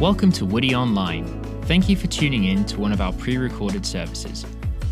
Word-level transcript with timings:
Welcome 0.00 0.30
to 0.34 0.46
Woody 0.46 0.76
Online. 0.76 1.26
Thank 1.62 1.88
you 1.88 1.96
for 1.96 2.06
tuning 2.06 2.44
in 2.44 2.64
to 2.66 2.78
one 2.78 2.92
of 2.92 3.00
our 3.00 3.12
pre 3.12 3.36
recorded 3.36 3.84
services. 3.84 4.46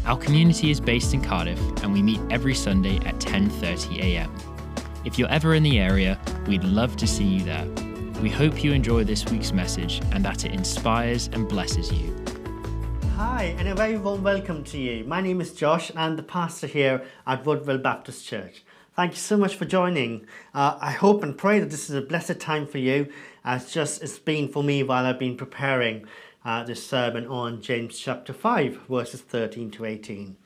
Our 0.05 0.19
community 0.19 0.73
is 0.73 0.81
based 0.81 1.15
in 1.15 1.23
Cardiff 1.23 1.61
and 1.85 1.93
we 1.93 2.03
meet 2.03 2.21
every 2.29 2.57
Sunday 2.57 2.97
at 3.07 3.21
10:30 3.21 4.01
a.m. 4.01 4.35
If 5.05 5.17
you're 5.17 5.29
ever 5.29 5.55
in 5.55 5.63
the 5.63 5.79
area, 5.79 6.19
we'd 6.49 6.65
love 6.65 6.97
to 6.97 7.07
see 7.07 7.23
you 7.23 7.45
there. 7.45 7.69
We 8.21 8.31
hope 8.31 8.65
you 8.65 8.73
enjoy 8.73 9.05
this 9.05 9.25
week's 9.27 9.53
message 9.53 10.03
and 10.11 10.25
that 10.25 10.45
it 10.45 10.51
inspires 10.51 11.31
and 11.33 11.49
blesses 11.49 11.93
you. 11.93 12.13
Hi, 13.15 13.55
and 13.59 13.69
a 13.69 13.77
very 13.77 13.99
warm 13.99 14.25
welcome 14.25 14.65
to 14.65 14.77
you. 14.77 15.05
My 15.05 15.21
name 15.21 15.41
is 15.41 15.55
Josh, 15.55 15.89
and 15.89 16.01
I'm 16.01 16.17
the 16.17 16.25
pastor 16.25 16.67
here 16.67 17.05
at 17.29 17.47
Woodville 17.47 17.79
Baptist 17.79 18.27
Church. 18.27 18.65
Thank 18.97 19.13
you 19.13 19.19
so 19.19 19.37
much 19.37 19.57
for 19.57 19.67
joining. 19.67 20.25
Uh, 20.55 20.79
I 20.81 20.91
hope 20.91 21.23
and 21.23 21.37
pray 21.37 21.59
that 21.59 21.69
this 21.69 21.91
is 21.91 21.95
a 21.95 22.01
blessed 22.01 22.41
time 22.41 22.67
for 22.67 22.79
you, 22.79 23.13
as 23.45 23.71
just 23.71 24.03
it's 24.03 24.19
been 24.19 24.49
for 24.49 24.65
me 24.65 24.83
while 24.83 25.05
I've 25.05 25.19
been 25.19 25.37
preparing 25.37 26.07
uh, 26.47 26.63
this 26.65 26.87
sermon 26.87 27.27
on 27.27 27.61
James 27.61 27.99
chapter 27.99 28.33
5, 28.33 28.87
verses 28.89 29.21
13 29.21 29.71
to 29.73 29.85
18. 29.85 30.39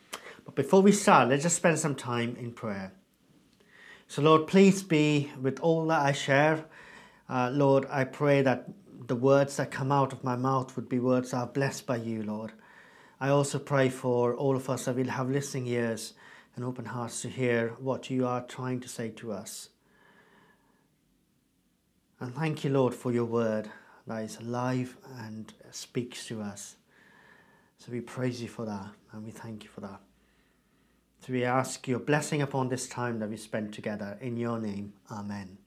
But 0.43 0.55
before 0.55 0.81
we 0.81 0.91
start, 0.91 1.29
let's 1.29 1.43
just 1.43 1.55
spend 1.55 1.79
some 1.79 1.95
time 1.95 2.35
in 2.37 2.51
prayer. 2.51 2.91
So, 4.09 4.21
Lord, 4.21 4.47
please 4.47 4.83
be 4.83 5.31
with 5.41 5.61
all 5.61 5.87
that 5.87 6.01
I 6.01 6.11
share. 6.11 6.65
Uh, 7.29 7.51
Lord, 7.53 7.87
I 7.89 8.03
pray 8.03 8.41
that 8.41 8.67
the 9.07 9.15
words 9.15 9.55
that 9.55 9.71
come 9.71 9.93
out 9.93 10.11
of 10.11 10.25
my 10.25 10.35
mouth 10.35 10.75
would 10.75 10.89
be 10.89 10.99
words 10.99 11.31
that 11.31 11.37
are 11.37 11.47
blessed 11.47 11.85
by 11.85 11.95
you, 11.95 12.21
Lord. 12.23 12.51
I 13.17 13.29
also 13.29 13.59
pray 13.59 13.87
for 13.87 14.35
all 14.35 14.57
of 14.57 14.69
us 14.69 14.85
that 14.85 14.97
will 14.97 15.07
have 15.07 15.29
listening 15.29 15.67
ears 15.67 16.15
and 16.55 16.65
open 16.65 16.85
hearts 16.85 17.21
to 17.21 17.29
hear 17.29 17.69
what 17.79 18.09
you 18.09 18.27
are 18.27 18.41
trying 18.41 18.79
to 18.81 18.87
say 18.87 19.09
to 19.09 19.31
us. 19.31 19.69
And 22.19 22.35
thank 22.35 22.63
you, 22.63 22.69
Lord, 22.69 22.93
for 22.93 23.11
your 23.11 23.25
word 23.25 23.69
that 24.07 24.23
is 24.23 24.37
alive 24.37 24.97
and 25.19 25.51
speaks 25.71 26.25
to 26.27 26.41
us. 26.41 26.75
So 27.77 27.91
we 27.91 28.01
praise 28.01 28.41
you 28.41 28.47
for 28.47 28.65
that 28.65 28.87
and 29.11 29.23
we 29.23 29.31
thank 29.31 29.63
you 29.63 29.69
for 29.69 29.81
that. 29.81 29.99
So 31.25 31.33
we 31.33 31.43
ask 31.43 31.87
your 31.87 31.99
blessing 31.99 32.41
upon 32.41 32.69
this 32.69 32.87
time 32.87 33.19
that 33.19 33.29
we 33.29 33.37
spend 33.37 33.73
together. 33.73 34.17
In 34.21 34.37
your 34.37 34.59
name, 34.59 34.93
Amen. 35.09 35.57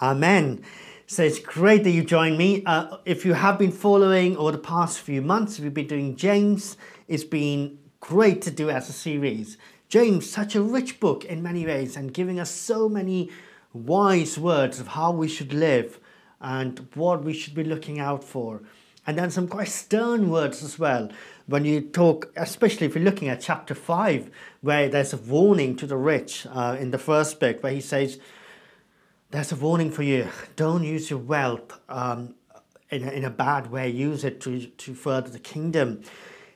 Amen. 0.00 0.64
So 1.06 1.22
it's 1.22 1.38
great 1.38 1.84
that 1.84 1.90
you 1.90 2.02
joined 2.02 2.38
me. 2.38 2.62
Uh, 2.64 2.96
if 3.04 3.24
you 3.24 3.34
have 3.34 3.58
been 3.58 3.72
following 3.72 4.36
over 4.36 4.52
the 4.52 4.58
past 4.58 5.00
few 5.00 5.20
months, 5.20 5.60
we've 5.60 5.74
been 5.74 5.86
doing 5.86 6.16
James. 6.16 6.76
It's 7.08 7.24
been 7.24 7.78
great 8.04 8.42
to 8.42 8.50
do 8.50 8.68
as 8.68 8.90
a 8.90 8.92
series. 8.92 9.56
James, 9.88 10.28
such 10.28 10.54
a 10.54 10.60
rich 10.60 11.00
book 11.00 11.24
in 11.24 11.42
many 11.42 11.64
ways, 11.64 11.96
and 11.96 12.12
giving 12.12 12.38
us 12.38 12.50
so 12.50 12.86
many 12.86 13.30
wise 13.72 14.38
words 14.38 14.78
of 14.78 14.88
how 14.88 15.10
we 15.10 15.26
should 15.26 15.54
live 15.54 15.98
and 16.38 16.86
what 16.92 17.24
we 17.24 17.32
should 17.32 17.54
be 17.54 17.64
looking 17.64 17.98
out 17.98 18.22
for. 18.22 18.60
And 19.06 19.16
then 19.16 19.30
some 19.30 19.48
quite 19.48 19.68
stern 19.68 20.28
words 20.28 20.62
as 20.62 20.78
well. 20.78 21.10
When 21.46 21.64
you 21.64 21.80
talk, 21.80 22.30
especially 22.36 22.86
if 22.86 22.94
you're 22.94 23.04
looking 23.04 23.28
at 23.28 23.40
chapter 23.40 23.74
5, 23.74 24.30
where 24.60 24.90
there's 24.90 25.14
a 25.14 25.18
warning 25.18 25.74
to 25.76 25.86
the 25.86 25.96
rich 25.96 26.46
uh, 26.50 26.76
in 26.78 26.90
the 26.90 26.98
first 26.98 27.40
bit, 27.40 27.62
where 27.62 27.72
he 27.72 27.80
says, 27.80 28.20
There's 29.30 29.50
a 29.50 29.56
warning 29.56 29.90
for 29.90 30.02
you. 30.02 30.28
Don't 30.56 30.84
use 30.84 31.08
your 31.08 31.20
wealth 31.20 31.80
um, 31.88 32.34
in, 32.90 33.02
a, 33.02 33.10
in 33.12 33.24
a 33.24 33.30
bad 33.30 33.70
way, 33.70 33.88
use 33.88 34.24
it 34.24 34.42
to, 34.42 34.66
to 34.66 34.94
further 34.94 35.30
the 35.30 35.38
kingdom. 35.38 36.02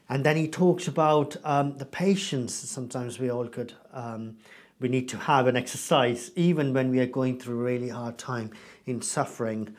And 0.09 0.25
then 0.25 0.37
he 0.37 0.49
talks 0.49 0.89
about 0.89 1.37
um, 1.45 1.77
the 1.77 1.85
patience 1.85 2.55
sometimes 2.55 3.19
we 3.19 3.31
all 3.31 3.47
could. 3.47 3.75
Um, 3.93 4.39
we 4.81 4.89
need 4.89 5.09
to 5.11 5.19
have 5.19 5.47
an 5.47 5.57
exercise 5.57 6.31
even 6.37 6.73
when 6.73 6.91
we 6.91 7.01
are 7.01 7.07
going 7.07 7.39
through 7.39 7.61
a 7.61 7.65
really 7.65 7.89
hard 7.89 8.17
time 8.17 8.53
in 8.87 9.03
suffering. 9.03 9.75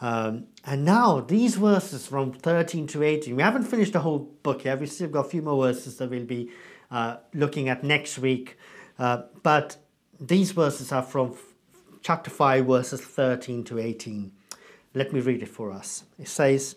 Um, 0.00 0.46
and 0.64 0.84
now 0.84 1.20
these 1.20 1.56
verses 1.56 2.06
from 2.06 2.32
13 2.32 2.86
to 2.88 3.02
18, 3.02 3.34
we 3.34 3.42
haven't 3.42 3.64
finished 3.64 3.92
the 3.92 4.00
whole 4.00 4.18
book 4.42 4.64
yet. 4.64 4.78
We've 4.78 4.90
still 4.90 5.08
got 5.08 5.26
a 5.26 5.28
few 5.28 5.42
more 5.42 5.66
verses 5.66 5.96
that 5.98 6.10
we'll 6.10 6.24
be 6.24 6.50
uh, 6.90 7.16
looking 7.34 7.68
at 7.68 7.82
next 7.82 8.18
week. 8.18 8.56
Uh, 8.98 9.22
but 9.42 9.76
these 10.20 10.52
verses 10.52 10.92
are 10.92 11.02
from 11.02 11.36
chapter 12.02 12.30
5, 12.30 12.66
verses 12.66 13.00
13 13.00 13.64
to 13.64 13.78
18. 13.78 14.32
Let 14.94 15.12
me 15.12 15.20
read 15.20 15.42
it 15.42 15.48
for 15.48 15.72
us. 15.72 16.04
It 16.18 16.28
says, 16.28 16.76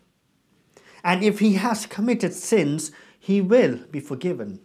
And 1.03 1.23
if 1.23 1.39
he 1.39 1.53
has 1.53 1.85
committed 1.85 2.33
sins, 2.33 2.91
he 3.19 3.41
will 3.41 3.77
be 3.89 3.99
forgiven. 3.99 4.59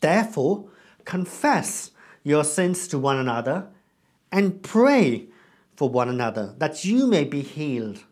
Therefore, 0.00 0.68
confess 1.04 1.90
your 2.22 2.44
sins 2.44 2.88
to 2.88 2.98
one 2.98 3.18
another 3.18 3.68
and 4.32 4.62
pray 4.62 5.28
for 5.76 5.88
one 5.88 6.08
another 6.08 6.54
that 6.58 6.84
you 6.84 7.06
may 7.06 7.24
be 7.24 7.42
healed. 7.42 8.04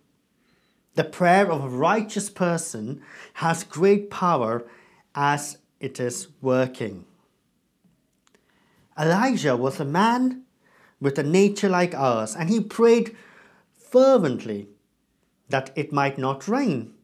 The 0.95 1.05
prayer 1.05 1.51
of 1.51 1.65
a 1.65 1.69
righteous 1.69 2.29
person 2.29 3.01
has 3.35 3.65
great 3.65 4.11
power 4.11 4.67
as 5.15 5.59
it 5.81 5.99
is 5.99 6.29
working. 6.41 7.07
Elijah 8.99 9.57
was 9.57 9.81
a 9.81 9.85
man 9.85 10.43
with 11.01 11.19
a 11.19 11.23
nature 11.23 11.69
like 11.69 11.95
ours, 11.95 12.37
and 12.37 12.51
he 12.51 12.61
prayed 12.61 13.17
fervently 13.73 14.69
that 15.53 15.71
it 15.77 15.93
might 15.93 16.19
not 16.19 16.49
rain. 16.49 16.95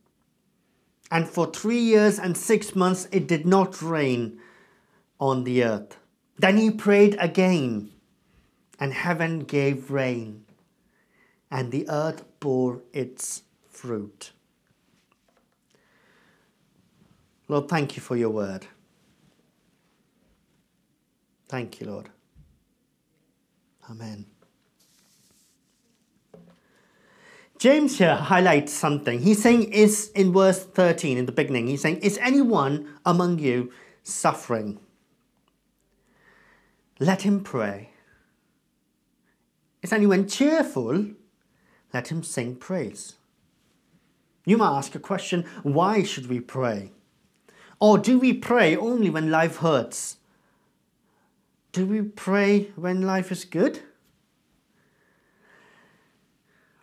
And 1.10 1.28
for 1.28 1.46
three 1.46 1.78
years 1.78 2.18
and 2.18 2.36
six 2.36 2.74
months 2.74 3.06
it 3.12 3.28
did 3.28 3.46
not 3.46 3.80
rain 3.80 4.40
on 5.20 5.44
the 5.44 5.62
earth. 5.64 5.96
Then 6.38 6.56
he 6.56 6.70
prayed 6.70 7.16
again, 7.18 7.90
and 8.78 8.92
heaven 8.92 9.40
gave 9.40 9.90
rain, 9.90 10.44
and 11.50 11.72
the 11.72 11.88
earth 11.88 12.24
bore 12.40 12.82
its 12.92 13.42
fruit. 13.68 14.32
Lord, 17.48 17.68
thank 17.68 17.96
you 17.96 18.02
for 18.02 18.16
your 18.16 18.30
word. 18.30 18.66
Thank 21.48 21.80
you, 21.80 21.86
Lord. 21.86 22.10
Amen. 23.90 24.26
James 27.58 27.98
here 27.98 28.14
highlights 28.14 28.72
something. 28.72 29.18
He's 29.18 29.42
saying, 29.42 29.72
is 29.72 30.10
in 30.14 30.32
verse 30.32 30.64
13 30.64 31.18
in 31.18 31.26
the 31.26 31.32
beginning, 31.32 31.66
he's 31.66 31.82
saying, 31.82 31.98
Is 31.98 32.16
anyone 32.18 32.88
among 33.04 33.40
you 33.40 33.72
suffering? 34.04 34.78
Let 37.00 37.22
him 37.22 37.42
pray. 37.42 37.90
Is 39.82 39.92
anyone 39.92 40.28
cheerful? 40.28 41.06
Let 41.92 42.08
him 42.08 42.22
sing 42.22 42.56
praise. 42.56 43.14
You 44.44 44.56
might 44.56 44.76
ask 44.76 44.94
a 44.94 45.00
question 45.00 45.44
why 45.62 46.04
should 46.04 46.28
we 46.28 46.40
pray? 46.40 46.92
Or 47.80 47.98
do 47.98 48.18
we 48.18 48.32
pray 48.32 48.76
only 48.76 49.10
when 49.10 49.30
life 49.30 49.56
hurts? 49.56 50.16
Do 51.72 51.86
we 51.86 52.02
pray 52.02 52.70
when 52.76 53.02
life 53.02 53.30
is 53.30 53.44
good? 53.44 53.80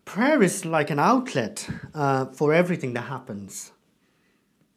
Prayer 0.05 0.41
is 0.41 0.63
like 0.63 0.91
an 0.91 0.99
outlet 0.99 1.67
uh, 1.93 2.27
for 2.27 2.53
everything 2.53 2.93
that 2.93 3.01
happens. 3.01 3.71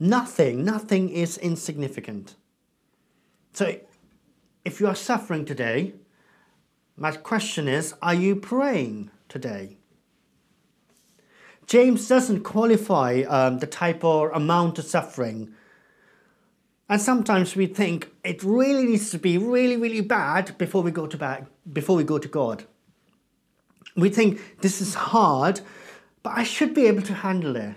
Nothing, 0.00 0.64
nothing 0.64 1.10
is 1.10 1.36
insignificant. 1.38 2.34
So, 3.52 3.78
if 4.64 4.80
you 4.80 4.86
are 4.86 4.94
suffering 4.94 5.44
today, 5.44 5.94
my 6.96 7.12
question 7.12 7.69
is 7.69 7.94
are 8.02 8.14
you 8.14 8.36
praying 8.36 9.10
today? 9.28 9.76
James 11.66 12.08
doesn't 12.08 12.44
qualify 12.44 13.22
um, 13.28 13.58
the 13.58 13.66
type 13.66 14.02
or 14.02 14.30
amount 14.30 14.78
of 14.78 14.86
suffering. 14.86 15.54
And 16.88 17.00
sometimes 17.00 17.54
we 17.54 17.66
think 17.66 18.10
it 18.25 18.42
really 18.42 18.84
needs 18.84 19.10
to 19.10 19.19
be 19.19 19.36
really, 19.36 19.76
really 19.76 20.00
bad 20.00 20.56
before 20.56 20.82
we 20.82 20.90
go 20.90 21.06
to 21.06 21.19
bed, 21.19 21.46
before 21.70 21.96
we 21.96 22.04
go 22.04 22.19
to 22.19 22.28
God 22.28 22.64
we 23.99 24.11
think 24.11 24.61
this 24.61 24.81
is 24.81 24.95
hard, 24.95 25.61
but 26.23 26.37
I 26.37 26.45
should 26.45 26.73
be 26.73 26.87
able 26.87 27.03
to 27.03 27.15
handle 27.15 27.56
it. 27.56 27.75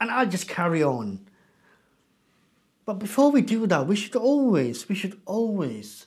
And 0.00 0.10
I'll 0.10 0.26
just 0.26 0.48
carry 0.48 0.82
on. 0.82 1.20
But 2.84 2.98
before 2.98 3.30
we 3.30 3.42
do 3.42 3.66
that, 3.66 3.86
we 3.86 3.96
should 3.96 4.16
always, 4.16 4.88
we 4.88 4.94
should 4.94 5.20
always 5.24 6.06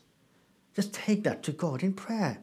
just 0.75 0.93
take 0.93 1.23
that 1.23 1.43
to 1.43 1.51
God 1.51 1.83
in 1.83 1.93
prayer. 1.93 2.39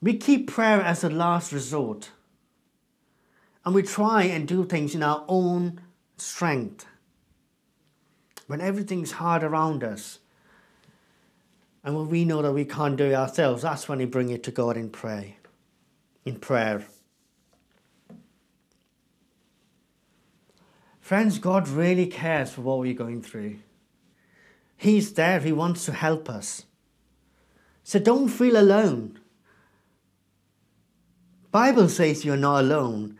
We 0.00 0.16
keep 0.16 0.50
prayer 0.50 0.80
as 0.80 1.04
a 1.04 1.10
last 1.10 1.52
resort. 1.52 2.10
And 3.64 3.74
we 3.74 3.82
try 3.82 4.24
and 4.24 4.48
do 4.48 4.64
things 4.64 4.94
in 4.94 5.02
our 5.02 5.24
own 5.28 5.80
strength. 6.16 6.86
When 8.48 8.60
everything's 8.60 9.12
hard 9.12 9.44
around 9.44 9.84
us, 9.84 10.18
and 11.84 11.96
when 11.96 12.08
we 12.08 12.24
know 12.24 12.42
that 12.42 12.52
we 12.52 12.64
can't 12.64 12.96
do 12.96 13.06
it 13.06 13.14
ourselves, 13.14 13.62
that's 13.62 13.88
when 13.88 13.98
we 13.98 14.04
bring 14.04 14.30
it 14.30 14.42
to 14.44 14.50
God 14.50 14.76
in 14.76 14.90
prayer. 14.90 15.34
In 16.24 16.38
prayer. 16.38 16.84
Friends, 21.00 21.38
God 21.38 21.68
really 21.68 22.06
cares 22.06 22.52
for 22.52 22.60
what 22.60 22.78
we're 22.78 22.94
going 22.94 23.22
through. 23.22 23.56
He's 24.76 25.12
there, 25.14 25.40
He 25.40 25.52
wants 25.52 25.84
to 25.86 25.92
help 25.92 26.30
us. 26.30 26.64
So 27.82 27.98
don't 27.98 28.28
feel 28.28 28.56
alone. 28.56 29.18
Bible 31.50 31.88
says 31.88 32.24
you're 32.24 32.36
not 32.36 32.60
alone. 32.60 33.18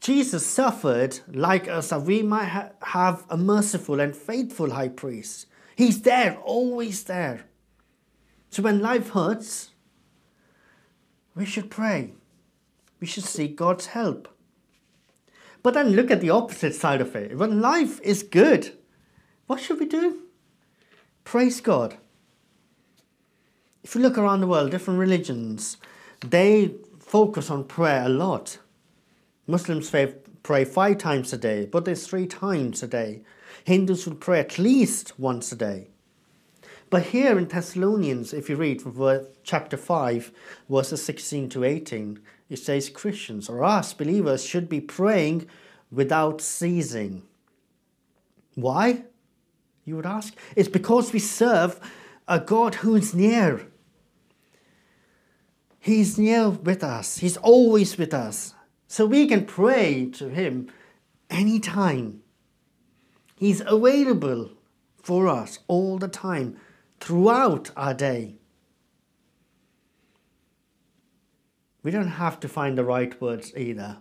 Jesus 0.00 0.44
suffered 0.44 1.20
like 1.28 1.68
us 1.68 1.90
that 1.90 2.02
we 2.02 2.22
might 2.22 2.48
ha- 2.48 2.70
have 2.82 3.24
a 3.30 3.36
merciful 3.36 4.00
and 4.00 4.14
faithful 4.14 4.70
high 4.70 4.88
priest. 4.88 5.46
He's 5.76 6.02
there, 6.02 6.36
always 6.38 7.04
there. 7.04 7.46
So 8.50 8.62
when 8.62 8.80
life 8.80 9.10
hurts, 9.10 9.70
we 11.34 11.46
should 11.46 11.70
pray. 11.70 12.12
We 13.00 13.06
should 13.06 13.24
seek 13.24 13.56
God's 13.56 13.86
help. 13.86 14.28
But 15.62 15.74
then 15.74 15.90
look 15.90 16.10
at 16.10 16.20
the 16.20 16.30
opposite 16.30 16.74
side 16.74 17.00
of 17.00 17.14
it. 17.14 17.36
When 17.38 17.60
life 17.60 18.00
is 18.02 18.22
good, 18.22 18.76
what 19.46 19.60
should 19.60 19.78
we 19.78 19.86
do? 19.86 20.22
Praise 21.24 21.60
God. 21.60 21.96
If 23.84 23.94
you 23.94 24.00
look 24.00 24.18
around 24.18 24.40
the 24.40 24.46
world, 24.46 24.70
different 24.70 25.00
religions, 25.00 25.76
they 26.26 26.74
focus 26.98 27.50
on 27.50 27.64
prayer 27.64 28.04
a 28.04 28.08
lot. 28.08 28.58
Muslims 29.46 29.92
pray 30.42 30.64
five 30.64 30.98
times 30.98 31.32
a 31.32 31.38
day, 31.38 31.66
Buddhists 31.66 32.06
three 32.06 32.26
times 32.26 32.82
a 32.82 32.86
day. 32.86 33.22
Hindus 33.64 34.06
will 34.06 34.16
pray 34.16 34.40
at 34.40 34.58
least 34.58 35.18
once 35.18 35.52
a 35.52 35.56
day. 35.56 35.89
But 36.90 37.04
here 37.04 37.38
in 37.38 37.46
Thessalonians, 37.46 38.32
if 38.32 38.50
you 38.50 38.56
read 38.56 38.82
from 38.82 39.26
chapter 39.44 39.76
5, 39.76 40.32
verses 40.68 41.04
16 41.04 41.48
to 41.50 41.64
18, 41.64 42.20
it 42.48 42.58
says 42.58 42.90
Christians 42.90 43.48
or 43.48 43.64
us 43.64 43.94
believers 43.94 44.44
should 44.44 44.68
be 44.68 44.80
praying 44.80 45.46
without 45.92 46.40
ceasing. 46.40 47.22
Why? 48.56 49.04
You 49.84 49.96
would 49.96 50.06
ask. 50.06 50.34
It's 50.56 50.68
because 50.68 51.12
we 51.12 51.20
serve 51.20 51.80
a 52.26 52.40
God 52.40 52.76
who 52.76 52.96
is 52.96 53.14
near. 53.14 53.68
He's 55.78 56.18
near 56.18 56.50
with 56.50 56.84
us, 56.84 57.18
He's 57.18 57.36
always 57.38 57.96
with 57.96 58.12
us. 58.12 58.54
So 58.86 59.06
we 59.06 59.26
can 59.28 59.46
pray 59.46 60.06
to 60.14 60.28
Him 60.28 60.68
anytime. 61.30 62.22
He's 63.36 63.62
available 63.64 64.50
for 65.02 65.28
us 65.28 65.60
all 65.68 65.96
the 65.96 66.08
time, 66.08 66.58
throughout 67.00 67.70
our 67.76 67.94
day. 67.94 68.36
We 71.82 71.90
don't 71.90 72.08
have 72.08 72.38
to 72.40 72.48
find 72.48 72.76
the 72.76 72.84
right 72.84 73.18
words 73.20 73.52
either. 73.56 73.98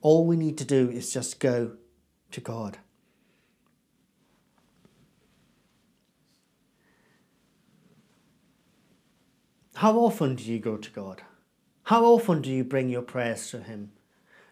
All 0.00 0.26
we 0.26 0.36
need 0.36 0.58
to 0.58 0.64
do 0.64 0.90
is 0.90 1.12
just 1.12 1.38
go 1.38 1.76
to 2.30 2.40
God. 2.40 2.78
How 9.74 9.98
often 9.98 10.36
do 10.36 10.44
you 10.44 10.58
go 10.58 10.76
to 10.76 10.90
God? 10.90 11.22
How 11.84 12.04
often 12.04 12.40
do 12.40 12.50
you 12.50 12.64
bring 12.64 12.88
your 12.88 13.02
prayers 13.02 13.50
to 13.50 13.60
Him? 13.60 13.92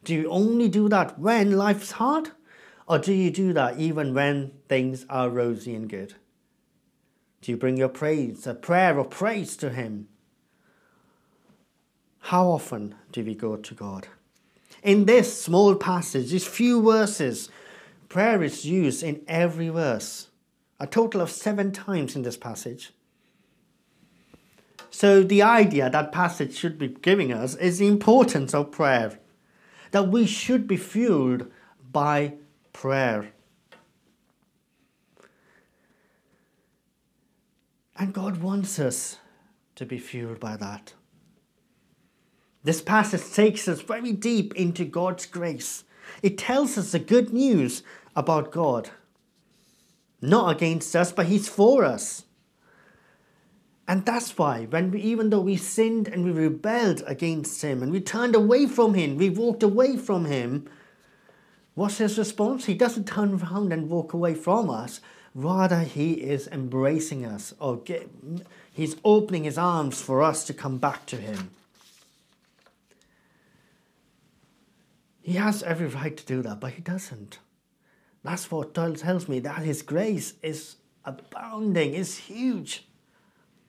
Do 0.02 0.14
you 0.14 0.28
only 0.30 0.68
do 0.68 0.88
that 0.88 1.18
when 1.18 1.56
life's 1.56 1.92
hard? 1.92 2.30
Or 2.88 2.98
do 2.98 3.12
you 3.12 3.30
do 3.30 3.52
that 3.52 3.78
even 3.78 4.14
when 4.14 4.52
things 4.68 5.06
are 5.08 5.30
rosy 5.30 5.74
and 5.74 5.88
good? 5.88 6.14
Do 7.40 7.52
you 7.52 7.56
bring 7.56 7.76
your 7.76 7.88
praise, 7.88 8.46
a 8.46 8.54
prayer 8.54 8.98
of 8.98 9.10
praise 9.10 9.56
to 9.58 9.70
Him? 9.70 10.08
How 12.20 12.48
often 12.48 12.94
do 13.12 13.24
we 13.24 13.34
go 13.34 13.56
to 13.56 13.74
God? 13.74 14.08
In 14.82 15.06
this 15.06 15.42
small 15.42 15.74
passage, 15.74 16.30
these 16.30 16.46
few 16.46 16.82
verses, 16.82 17.48
prayer 18.08 18.42
is 18.42 18.64
used 18.64 19.02
in 19.02 19.22
every 19.26 19.68
verse, 19.68 20.28
a 20.78 20.86
total 20.86 21.20
of 21.20 21.30
seven 21.30 21.72
times 21.72 22.14
in 22.14 22.22
this 22.22 22.36
passage. 22.36 22.92
So, 24.90 25.22
the 25.22 25.42
idea 25.42 25.88
that 25.88 26.12
passage 26.12 26.56
should 26.56 26.78
be 26.78 26.88
giving 26.88 27.32
us 27.32 27.54
is 27.54 27.78
the 27.78 27.86
importance 27.86 28.54
of 28.54 28.72
prayer, 28.72 29.18
that 29.92 30.08
we 30.08 30.26
should 30.26 30.66
be 30.66 30.76
fueled 30.76 31.50
by 31.90 32.34
prayer. 32.72 33.32
And 38.00 38.14
God 38.14 38.38
wants 38.38 38.78
us 38.78 39.18
to 39.74 39.84
be 39.84 39.98
fueled 39.98 40.40
by 40.40 40.56
that. 40.56 40.94
This 42.64 42.80
passage 42.80 43.30
takes 43.30 43.68
us 43.68 43.82
very 43.82 44.12
deep 44.12 44.54
into 44.56 44.86
God's 44.86 45.26
grace. 45.26 45.84
It 46.22 46.38
tells 46.38 46.78
us 46.78 46.92
the 46.92 46.98
good 46.98 47.30
news 47.30 47.82
about 48.16 48.52
God. 48.52 48.88
Not 50.22 50.56
against 50.56 50.96
us, 50.96 51.12
but 51.12 51.26
He's 51.26 51.46
for 51.46 51.84
us. 51.84 52.24
And 53.86 54.06
that's 54.06 54.38
why, 54.38 54.64
when 54.64 54.92
we, 54.92 55.02
even 55.02 55.28
though 55.28 55.42
we 55.42 55.56
sinned 55.56 56.08
and 56.08 56.24
we 56.24 56.30
rebelled 56.30 57.02
against 57.06 57.60
Him 57.60 57.82
and 57.82 57.92
we 57.92 58.00
turned 58.00 58.34
away 58.34 58.66
from 58.66 58.94
Him, 58.94 59.18
we 59.18 59.28
walked 59.28 59.62
away 59.62 59.98
from 59.98 60.24
Him, 60.24 60.66
what's 61.74 61.98
His 61.98 62.16
response? 62.16 62.64
He 62.64 62.74
doesn't 62.74 63.08
turn 63.08 63.34
around 63.34 63.74
and 63.74 63.90
walk 63.90 64.14
away 64.14 64.34
from 64.34 64.70
us. 64.70 65.02
Rather, 65.34 65.80
He 65.80 66.12
is 66.12 66.48
embracing 66.48 67.24
us, 67.24 67.54
or 67.58 67.76
get, 67.76 68.10
He's 68.72 68.96
opening 69.04 69.44
His 69.44 69.58
arms 69.58 70.00
for 70.00 70.22
us 70.22 70.44
to 70.46 70.54
come 70.54 70.78
back 70.78 71.06
to 71.06 71.16
Him. 71.16 71.50
He 75.22 75.34
has 75.34 75.62
every 75.62 75.86
right 75.86 76.16
to 76.16 76.26
do 76.26 76.42
that, 76.42 76.58
but 76.58 76.72
he 76.72 76.82
doesn't. 76.82 77.38
That's 78.24 78.50
what 78.50 78.74
tells 78.74 79.28
me 79.28 79.38
that 79.40 79.58
his 79.62 79.82
grace 79.82 80.34
is 80.42 80.76
abounding, 81.04 81.94
is 81.94 82.18
huge. 82.18 82.86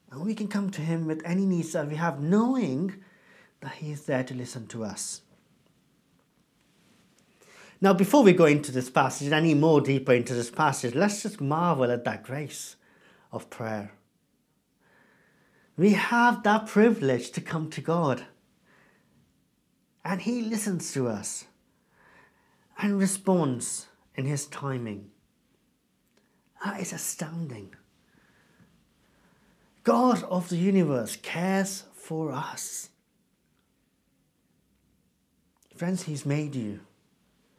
And 0.09 0.25
we 0.25 0.33
can 0.33 0.47
come 0.47 0.71
to 0.71 0.81
him 0.81 1.05
with 1.05 1.21
any 1.23 1.45
needs 1.45 1.73
that 1.73 1.87
we 1.87 1.95
have, 1.95 2.19
knowing 2.19 2.95
that 3.61 3.73
he 3.73 3.91
is 3.91 4.05
there 4.05 4.23
to 4.23 4.33
listen 4.33 4.65
to 4.67 4.83
us. 4.83 5.21
Now, 7.83 7.93
before 7.93 8.21
we 8.21 8.33
go 8.33 8.45
into 8.45 8.71
this 8.71 8.91
passage, 8.91 9.31
any 9.31 9.55
more 9.55 9.81
deeper 9.81 10.13
into 10.13 10.35
this 10.35 10.51
passage, 10.51 10.93
let's 10.93 11.23
just 11.23 11.41
marvel 11.41 11.89
at 11.89 12.03
that 12.03 12.23
grace 12.23 12.75
of 13.31 13.49
prayer. 13.49 13.93
We 15.75 15.93
have 15.93 16.43
that 16.43 16.67
privilege 16.67 17.31
to 17.31 17.41
come 17.41 17.71
to 17.71 17.81
God, 17.81 18.25
and 20.05 20.21
He 20.21 20.43
listens 20.43 20.93
to 20.93 21.07
us 21.07 21.45
and 22.77 22.99
responds 22.99 23.87
in 24.15 24.25
his 24.25 24.45
timing. 24.47 25.09
That 26.63 26.79
is 26.79 26.93
astounding. 26.93 27.73
God 29.83 30.23
of 30.23 30.49
the 30.49 30.57
universe 30.57 31.15
cares 31.15 31.85
for 31.95 32.31
us. 32.31 32.89
Friends, 35.75 36.03
He's 36.03 36.25
made 36.25 36.53
you. 36.55 36.81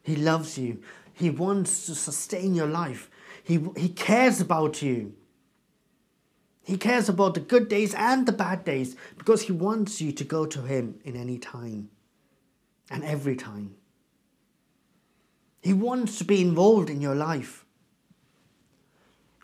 He 0.03 0.17
loves 0.17 0.59
you. 0.59 0.83
He 1.13 1.31
wants 1.31 1.87
to 1.87 1.95
sustain 1.95 2.55
your 2.55 2.67
life. 2.67 3.11
He, 3.45 3.65
he 3.77 3.89
cares 3.89 4.41
about 4.41 4.83
you. 4.83 5.15
He 6.65 6.77
cares 6.77 7.09
about 7.09 7.35
the 7.35 7.41
good 7.41 7.69
days 7.69 7.95
and 7.95 8.27
the 8.27 8.33
bad 8.33 8.65
days 8.65 8.97
because 9.19 9.43
He 9.43 9.53
wants 9.53 10.01
you 10.01 10.13
to 10.13 10.25
go 10.25 10.47
to 10.47 10.63
Him 10.63 11.01
in 11.05 11.17
any 11.17 11.39
time 11.39 11.91
and 12.91 13.03
every 13.05 13.37
time. 13.37 13.75
He 15.61 15.73
wants 15.73 16.19
to 16.19 16.25
be 16.25 16.41
involved 16.41 16.91
in 16.91 17.01
your 17.01 17.15
life. 17.15 17.65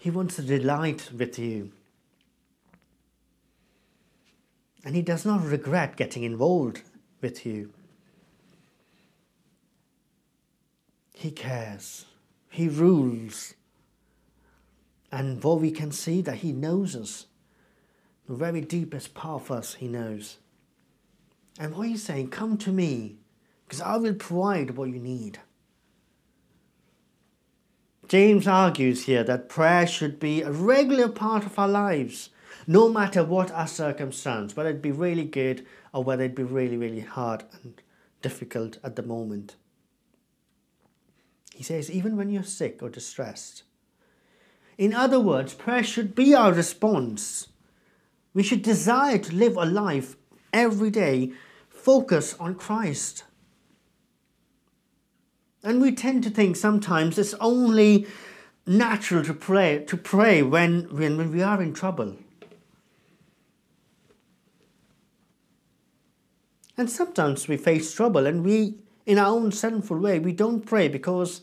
He 0.00 0.10
wants 0.10 0.36
to 0.36 0.42
delight 0.42 1.10
with 1.16 1.38
you. 1.38 1.72
And 4.84 4.94
he 4.94 5.02
does 5.02 5.24
not 5.24 5.44
regret 5.44 5.96
getting 5.96 6.22
involved 6.22 6.82
with 7.20 7.44
you. 7.44 7.72
He 11.18 11.32
cares. 11.32 12.06
He 12.48 12.68
rules. 12.68 13.54
And 15.10 15.42
what 15.42 15.60
we 15.60 15.72
can 15.72 15.90
see 15.90 16.20
that 16.20 16.36
he 16.36 16.52
knows 16.52 16.94
us. 16.94 17.26
The 18.28 18.36
very 18.36 18.60
deepest 18.60 19.14
part 19.14 19.42
of 19.42 19.50
us 19.50 19.74
he 19.74 19.88
knows. 19.88 20.36
And 21.58 21.74
what 21.74 21.88
he's 21.88 22.04
saying, 22.04 22.28
come 22.28 22.56
to 22.58 22.70
me, 22.70 23.16
because 23.64 23.80
I 23.80 23.96
will 23.96 24.14
provide 24.14 24.76
what 24.76 24.90
you 24.90 25.00
need. 25.00 25.40
James 28.06 28.46
argues 28.46 29.06
here 29.06 29.24
that 29.24 29.48
prayer 29.48 29.88
should 29.88 30.20
be 30.20 30.42
a 30.42 30.52
regular 30.52 31.08
part 31.08 31.44
of 31.44 31.58
our 31.58 31.66
lives, 31.66 32.30
no 32.64 32.88
matter 32.88 33.24
what 33.24 33.50
our 33.50 33.66
circumstance, 33.66 34.54
whether 34.54 34.70
it 34.70 34.80
be 34.80 34.92
really 34.92 35.24
good 35.24 35.66
or 35.92 36.04
whether 36.04 36.22
it 36.22 36.36
be 36.36 36.44
really, 36.44 36.76
really 36.76 37.00
hard 37.00 37.42
and 37.64 37.82
difficult 38.22 38.78
at 38.84 38.94
the 38.94 39.02
moment. 39.02 39.56
He 41.58 41.64
says, 41.64 41.90
even 41.90 42.16
when 42.16 42.30
you're 42.30 42.44
sick 42.44 42.84
or 42.84 42.88
distressed. 42.88 43.64
In 44.78 44.94
other 44.94 45.18
words, 45.18 45.54
prayer 45.54 45.82
should 45.82 46.14
be 46.14 46.32
our 46.32 46.52
response. 46.52 47.48
We 48.32 48.44
should 48.44 48.62
desire 48.62 49.18
to 49.18 49.34
live 49.34 49.56
a 49.56 49.64
life 49.64 50.14
every 50.52 50.90
day 50.90 51.32
focus 51.68 52.36
on 52.38 52.54
Christ. 52.54 53.24
And 55.64 55.82
we 55.82 55.90
tend 55.90 56.22
to 56.22 56.30
think 56.30 56.54
sometimes 56.54 57.18
it's 57.18 57.34
only 57.40 58.06
natural 58.64 59.24
to 59.24 59.34
pray 59.34 59.84
to 59.88 59.96
pray 59.96 60.44
when, 60.44 60.82
when, 60.96 61.16
when 61.16 61.32
we 61.32 61.42
are 61.42 61.60
in 61.60 61.74
trouble. 61.74 62.14
And 66.76 66.88
sometimes 66.88 67.48
we 67.48 67.56
face 67.56 67.92
trouble 67.92 68.28
and 68.28 68.44
we, 68.44 68.78
in 69.08 69.18
our 69.18 69.28
own 69.34 69.50
sinful 69.50 69.98
way, 69.98 70.18
we 70.18 70.32
don't 70.32 70.66
pray 70.66 70.86
because 70.86 71.40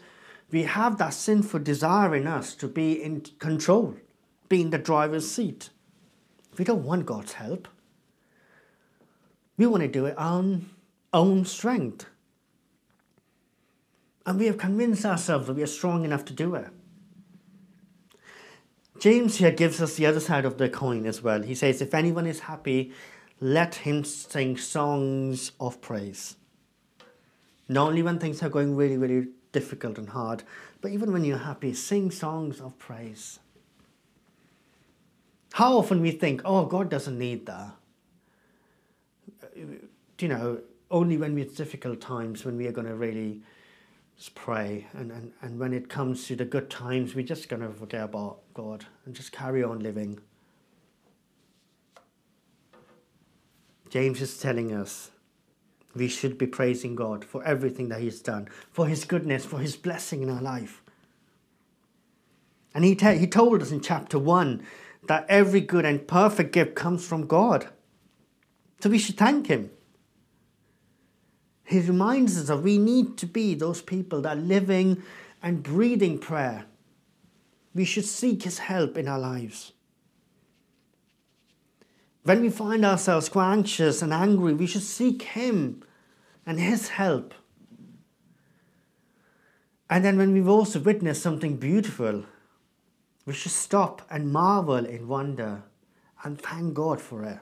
we 0.52 0.64
have 0.64 1.00
that 1.00 1.16
sinful 1.16 1.62
desire 1.62 2.16
in 2.16 2.28
us 2.28 2.54
to 2.54 2.68
be 2.68 3.02
in 3.02 3.22
control, 3.40 3.96
be 4.48 4.62
in 4.62 4.70
the 4.70 4.78
driver's 4.78 5.30
seat. 5.30 5.72
We 6.60 6.64
don't 6.64 6.84
want 6.84 7.08
God's 7.08 7.34
help. 7.34 7.68
We 9.58 9.66
want 9.66 9.82
to 9.82 9.88
do 9.88 10.06
it 10.06 10.16
on 10.16 10.70
our 11.12 11.22
own 11.22 11.44
strength. 11.46 12.06
And 14.28 14.38
we 14.38 14.46
have 14.46 14.60
convinced 14.60 15.04
ourselves 15.04 15.48
that 15.48 15.56
we 15.56 15.64
are 15.64 15.68
strong 15.68 16.06
enough 16.06 16.24
to 16.26 16.34
do 16.34 16.54
it. 16.54 16.68
James 19.00 19.38
here 19.38 19.52
gives 19.52 19.82
us 19.82 19.96
the 19.96 20.06
other 20.06 20.20
side 20.20 20.46
of 20.46 20.60
the 20.60 20.70
coin 20.70 21.08
as 21.08 21.24
well. 21.24 21.42
He 21.42 21.56
says, 21.56 21.82
If 21.82 21.96
anyone 21.96 22.28
is 22.28 22.42
happy, 22.42 22.94
let 23.40 23.74
him 23.76 24.04
sing 24.04 24.56
songs 24.56 25.52
of 25.60 25.82
praise. 25.82 26.36
Not 27.68 27.88
only 27.90 28.04
when 28.04 28.20
things 28.20 28.44
are 28.44 28.50
going 28.50 28.76
really, 28.76 28.98
really 28.98 29.28
difficult 29.52 29.98
and 29.98 30.10
hard, 30.10 30.44
but 30.82 30.92
even 30.92 31.12
when 31.12 31.24
you're 31.24 31.38
happy, 31.38 31.74
sing 31.74 32.12
songs 32.12 32.62
of 32.62 32.78
praise. 32.78 33.40
How 35.54 35.78
often 35.78 36.02
we 36.02 36.12
think, 36.12 36.42
oh, 36.44 36.66
God 36.66 36.90
doesn't 36.90 37.18
need 37.18 37.46
that. 37.46 37.72
You 40.20 40.28
know, 40.28 40.60
only 40.92 41.18
when 41.18 41.38
it's 41.38 41.56
difficult 41.56 42.02
times 42.02 42.46
when 42.46 42.58
we 42.58 42.68
are 42.68 42.72
going 42.72 42.88
to 42.88 42.96
really 42.96 43.42
pray. 44.34 44.88
And, 44.94 45.12
and, 45.12 45.32
and 45.42 45.60
when 45.60 45.74
it 45.74 45.90
comes 45.90 46.28
to 46.28 46.36
the 46.36 46.46
good 46.46 46.70
times, 46.70 47.16
we're 47.16 47.26
just 47.26 47.50
going 47.50 47.62
to 47.62 47.70
forget 47.70 48.04
about 48.04 48.40
God 48.54 48.86
and 49.06 49.16
just 49.16 49.32
carry 49.32 49.64
on 49.64 49.80
living. 49.80 50.20
James 53.90 54.22
is 54.22 54.38
telling 54.38 54.74
us 54.74 55.12
we 55.96 56.08
should 56.08 56.38
be 56.38 56.48
praising 56.48 56.96
God 56.96 57.24
for 57.24 57.44
everything 57.44 57.90
that 57.90 58.02
He's 58.02 58.22
done, 58.22 58.50
for 58.72 58.88
His 58.88 59.06
goodness, 59.06 59.46
for 59.46 59.60
His 59.60 59.76
blessing 59.76 60.22
in 60.22 60.30
our 60.30 60.42
life. 60.42 60.84
And 62.74 62.84
He, 62.84 62.96
te- 62.96 63.18
he 63.18 63.28
told 63.28 63.62
us 63.62 63.72
in 63.72 63.80
chapter 63.80 64.20
1 64.20 64.62
that 65.08 65.26
every 65.30 65.62
good 65.62 65.86
and 65.86 66.08
perfect 66.08 66.52
gift 66.52 66.76
comes 66.76 67.06
from 67.06 67.28
God. 67.28 67.70
So 68.82 68.90
we 68.90 69.00
should 69.00 69.18
thank 69.18 69.48
Him. 69.48 69.72
He 71.64 71.80
reminds 71.80 72.38
us 72.38 72.48
that 72.48 72.58
we 72.58 72.78
need 72.78 73.18
to 73.18 73.26
be 73.26 73.56
those 73.56 73.82
people 73.82 74.22
that 74.22 74.38
are 74.38 74.42
living 74.42 75.02
and 75.42 75.64
breathing 75.64 76.20
prayer. 76.20 76.66
We 77.74 77.86
should 77.86 78.06
seek 78.06 78.44
His 78.44 78.60
help 78.60 78.98
in 78.98 79.08
our 79.08 79.20
lives. 79.20 79.72
When 82.26 82.42
we 82.42 82.50
find 82.50 82.84
ourselves 82.84 83.30
quite 83.30 83.52
anxious 83.52 84.02
and 84.02 84.12
angry, 84.12 84.56
we 84.56 84.66
should 84.66 84.82
seek 84.82 85.22
Him 85.22 85.84
and 86.44 86.60
His 86.60 86.90
help. 86.90 87.36
And 89.92 90.04
then 90.04 90.18
when 90.18 90.34
we've 90.34 90.48
also 90.48 90.80
witnessed 90.80 91.22
something 91.22 91.58
beautiful, 91.58 92.24
we 93.28 93.34
should 93.34 93.52
stop 93.52 94.02
and 94.10 94.34
marvel 94.34 94.84
in 94.88 95.08
wonder 95.08 95.62
and 96.24 96.42
thank 96.42 96.74
God 96.74 97.00
for 97.00 97.24
it. 97.24 97.38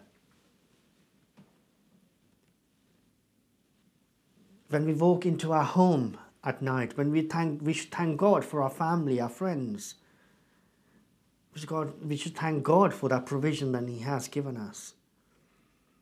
When 4.67 4.85
we 4.85 4.93
walk 4.93 5.25
into 5.25 5.53
our 5.53 5.63
home 5.63 6.17
at 6.43 6.61
night, 6.61 6.97
when 6.97 7.09
we 7.09 7.21
thank, 7.21 7.61
we 7.61 7.71
should 7.71 7.91
thank 7.91 8.17
God 8.17 8.43
for 8.43 8.61
our 8.61 8.69
family, 8.69 9.21
our 9.21 9.29
friends. 9.29 9.95
God, 11.65 11.93
we 12.03 12.17
should 12.17 12.35
thank 12.35 12.63
God 12.63 12.93
for 12.93 13.09
that 13.09 13.25
provision 13.25 13.71
that 13.73 13.87
He 13.87 13.99
has 13.99 14.27
given 14.27 14.57
us. 14.57 14.93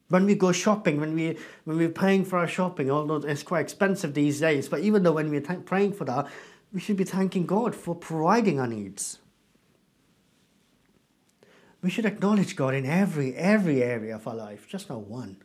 When 0.07 0.25
we 0.25 0.35
go 0.35 0.51
shopping, 0.51 0.99
when, 0.99 1.13
we, 1.13 1.37
when 1.65 1.77
we're 1.77 1.89
paying 1.89 2.25
for 2.25 2.37
our 2.37 2.47
shopping, 2.47 2.89
although 2.89 3.17
it's 3.17 3.43
quite 3.43 3.61
expensive 3.61 4.13
these 4.13 4.39
days, 4.39 4.67
but 4.67 4.81
even 4.81 5.03
though 5.03 5.13
when 5.13 5.29
we're 5.29 5.41
th- 5.41 5.65
praying 5.65 5.93
for 5.93 6.05
that, 6.05 6.27
we 6.73 6.79
should 6.79 6.97
be 6.97 7.03
thanking 7.03 7.45
God 7.45 7.75
for 7.75 7.95
providing 7.95 8.59
our 8.59 8.67
needs. 8.67 9.19
We 11.81 11.89
should 11.89 12.05
acknowledge 12.05 12.55
God 12.55 12.73
in 12.73 12.85
every, 12.85 13.35
every 13.35 13.83
area 13.83 14.15
of 14.15 14.27
our 14.27 14.35
life, 14.35 14.67
just 14.67 14.89
not 14.89 15.07
one. 15.07 15.37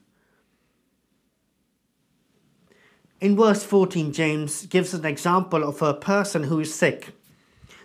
In 3.21 3.37
verse 3.37 3.65
14, 3.65 4.13
James 4.13 4.67
gives 4.67 4.93
an 4.93 5.05
example 5.05 5.65
of 5.65 5.81
a 5.81 5.95
person 5.95 6.45
who 6.45 6.61
is 6.61 6.75
sick. 6.75 7.15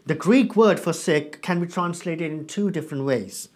The 0.06 0.16
Greek 0.16 0.56
word 0.56 0.80
for 0.80 0.94
sick 0.94 1.42
can 1.44 1.60
be 1.60 1.68
translated 1.68 2.32
in 2.32 2.48
two 2.48 2.72
different 2.72 3.06
ways. 3.06 3.50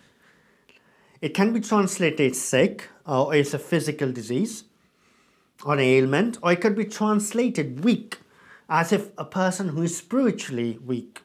It 1.19 1.33
can 1.33 1.53
be 1.53 1.59
translated 1.59 2.35
sick, 2.35 2.89
or 3.07 3.33
it's 3.33 3.53
a 3.55 3.59
physical 3.59 4.11
disease, 4.11 4.65
or 5.65 5.73
an 5.73 5.79
ailment, 5.79 6.37
or 6.43 6.51
it 6.51 6.61
could 6.61 6.75
be 6.75 6.85
translated 6.85 7.83
weak, 7.83 8.19
as 8.69 8.91
if 8.91 9.09
a 9.17 9.25
person 9.25 9.69
who 9.69 9.81
is 9.81 9.97
spiritually 9.97 10.77
weak. 10.85 11.23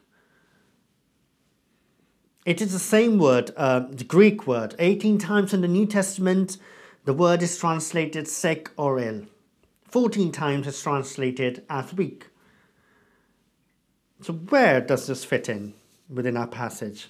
It 2.46 2.62
is 2.62 2.72
the 2.72 2.78
same 2.78 3.18
word, 3.18 3.50
uh, 3.58 3.80
the 3.90 4.04
Greek 4.04 4.46
word. 4.46 4.74
18 4.78 5.18
times 5.18 5.52
in 5.52 5.60
the 5.60 5.68
New 5.68 5.84
Testament, 5.84 6.56
the 7.04 7.12
word 7.12 7.42
is 7.42 7.58
translated 7.58 8.26
sick 8.26 8.70
or 8.78 8.98
ill. 8.98 9.26
14 9.84 10.32
times 10.32 10.66
it's 10.66 10.82
translated 10.82 11.62
as 11.68 11.92
weak. 11.92 12.29
So, 14.22 14.34
where 14.34 14.80
does 14.80 15.06
this 15.06 15.24
fit 15.24 15.48
in 15.48 15.74
within 16.08 16.36
our 16.36 16.46
passage? 16.46 17.08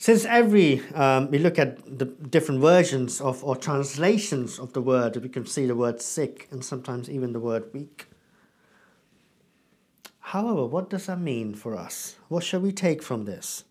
Since 0.00 0.26
every, 0.26 0.82
um, 0.94 1.30
we 1.30 1.38
look 1.38 1.58
at 1.58 1.98
the 1.98 2.04
different 2.04 2.60
versions 2.60 3.20
of 3.20 3.42
or 3.42 3.56
translations 3.56 4.58
of 4.58 4.72
the 4.72 4.80
word, 4.80 5.16
we 5.16 5.28
can 5.28 5.44
see 5.44 5.66
the 5.66 5.74
word 5.74 6.00
sick 6.00 6.46
and 6.52 6.64
sometimes 6.64 7.10
even 7.10 7.32
the 7.32 7.40
word 7.40 7.64
weak. 7.72 8.06
However, 10.20 10.66
what 10.66 10.90
does 10.90 11.06
that 11.06 11.18
mean 11.18 11.54
for 11.54 11.74
us? 11.76 12.16
What 12.28 12.44
shall 12.44 12.60
we 12.60 12.70
take 12.70 13.02
from 13.02 13.24
this? 13.24 13.64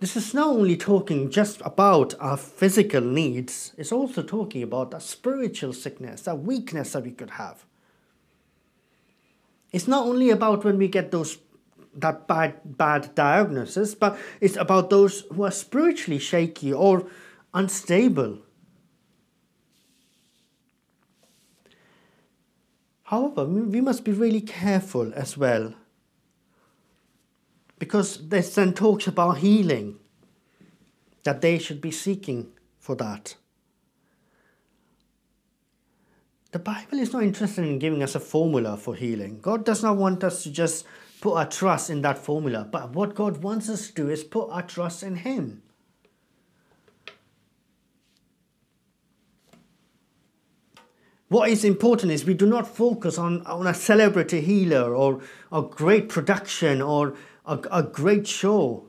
This 0.00 0.16
is 0.16 0.34
not 0.34 0.48
only 0.48 0.76
talking 0.76 1.30
just 1.30 1.60
about 1.64 2.14
our 2.20 2.36
physical 2.36 3.00
needs, 3.00 3.72
it's 3.78 3.92
also 3.92 4.22
talking 4.22 4.62
about 4.62 4.90
that 4.90 5.02
spiritual 5.02 5.72
sickness, 5.72 6.22
that 6.22 6.40
weakness 6.40 6.92
that 6.92 7.04
we 7.04 7.12
could 7.12 7.30
have. 7.30 7.64
It's 9.72 9.88
not 9.88 10.06
only 10.06 10.30
about 10.30 10.64
when 10.64 10.78
we 10.78 10.88
get 10.88 11.10
those 11.10 11.38
that 11.94 12.28
bad 12.28 12.60
bad 12.64 13.14
diagnosis, 13.14 13.94
but 13.94 14.16
it's 14.40 14.56
about 14.56 14.90
those 14.90 15.24
who 15.32 15.42
are 15.42 15.50
spiritually 15.50 16.18
shaky 16.18 16.72
or 16.72 17.06
unstable. 17.52 18.38
However, 23.04 23.44
we 23.44 23.80
must 23.80 24.04
be 24.04 24.12
really 24.12 24.40
careful 24.40 25.12
as 25.14 25.36
well. 25.36 25.74
Because 27.80 28.28
this 28.28 28.54
then 28.54 28.72
talks 28.72 29.08
about 29.08 29.38
healing, 29.38 29.98
that 31.24 31.40
they 31.40 31.58
should 31.58 31.80
be 31.80 31.90
seeking 31.90 32.52
for 32.78 32.94
that. 32.96 33.34
The 36.52 36.58
Bible 36.58 36.98
is 36.98 37.12
not 37.12 37.22
interested 37.22 37.64
in 37.64 37.78
giving 37.78 38.02
us 38.02 38.14
a 38.14 38.20
formula 38.20 38.76
for 38.76 38.94
healing. 38.96 39.38
God 39.40 39.64
does 39.64 39.82
not 39.82 39.96
want 39.96 40.24
us 40.24 40.42
to 40.42 40.50
just 40.50 40.84
put 41.20 41.34
our 41.34 41.46
trust 41.46 41.90
in 41.90 42.02
that 42.02 42.18
formula, 42.18 42.66
but 42.70 42.90
what 42.90 43.14
God 43.14 43.42
wants 43.42 43.68
us 43.68 43.88
to 43.88 43.94
do 43.94 44.08
is 44.08 44.24
put 44.24 44.50
our 44.50 44.62
trust 44.62 45.02
in 45.02 45.16
Him. 45.16 45.62
What 51.28 51.48
is 51.48 51.64
important 51.64 52.10
is 52.10 52.24
we 52.24 52.34
do 52.34 52.46
not 52.46 52.66
focus 52.66 53.16
on, 53.16 53.46
on 53.46 53.68
a 53.68 53.74
celebrity 53.74 54.40
healer 54.40 54.92
or 54.96 55.20
a 55.52 55.62
great 55.62 56.08
production 56.08 56.82
or 56.82 57.14
a, 57.46 57.60
a 57.70 57.82
great 57.84 58.26
show. 58.26 58.88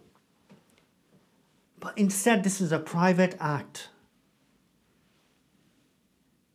But 1.79 1.95
instead, 1.95 2.43
this 2.43 2.59
is 2.59 2.71
a 2.71 2.79
private 2.79 3.37
act 3.39 3.89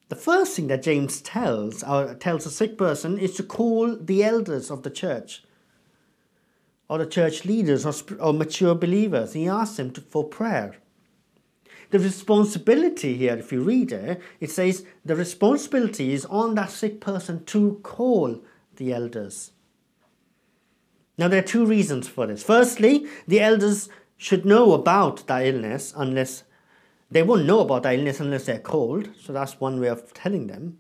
the 0.09 0.17
first 0.17 0.57
thing 0.57 0.69
that 0.69 0.83
James 0.83 1.21
tells 1.21 1.83
or 1.83 2.15
tells 2.15 2.47
a 2.47 2.51
sick 2.51 2.79
person 2.79 3.19
is 3.19 3.35
to 3.37 3.43
call 3.43 3.97
the 3.97 4.23
elders 4.23 4.71
of 4.71 4.83
the 4.83 4.91
church. 4.91 5.43
or 6.89 6.99
the 6.99 7.07
church 7.07 7.45
leaders 7.45 7.85
or, 7.85 7.93
or 8.21 8.33
mature 8.33 8.75
believers. 8.75 9.33
He 9.33 9.49
asks 9.49 9.77
them 9.77 9.91
to, 9.93 10.01
for 10.01 10.25
prayer. 10.25 10.77
The 11.91 11.99
responsibility 11.99 13.17
here, 13.17 13.37
if 13.37 13.53
you 13.53 13.61
read 13.63 13.93
it, 13.93 14.21
it 14.41 14.51
says 14.51 14.85
the 15.05 15.17
responsibility 15.17 16.13
is 16.13 16.25
on 16.27 16.55
that 16.55 16.71
sick 16.71 17.01
person 17.01 17.45
to 17.47 17.81
call 17.83 18.41
the 18.77 18.93
elders. 18.93 19.53
Now, 21.19 21.29
there 21.29 21.39
are 21.41 21.47
two 21.47 21.65
reasons 21.65 22.09
for 22.09 22.27
this. 22.27 22.43
Firstly, 22.43 23.07
the 23.27 23.41
elders 23.41 23.89
should 24.17 24.45
know 24.45 24.73
about 24.73 25.27
the 25.27 25.47
illness 25.47 25.95
unless 25.97 26.45
they 27.11 27.23
won't 27.23 27.47
know 27.47 27.61
about 27.61 27.85
the 27.85 27.93
illness 27.93 28.21
unless 28.21 28.47
they're 28.47 28.59
called. 28.59 29.11
So 29.21 29.33
that's 29.33 29.61
one 29.61 29.81
way 29.81 29.89
of 29.89 30.13
telling 30.13 30.47
them. 30.49 30.79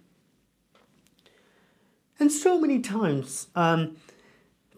And 2.18 2.32
so 2.32 2.58
many 2.58 2.80
times, 2.80 3.48
um, 3.54 3.96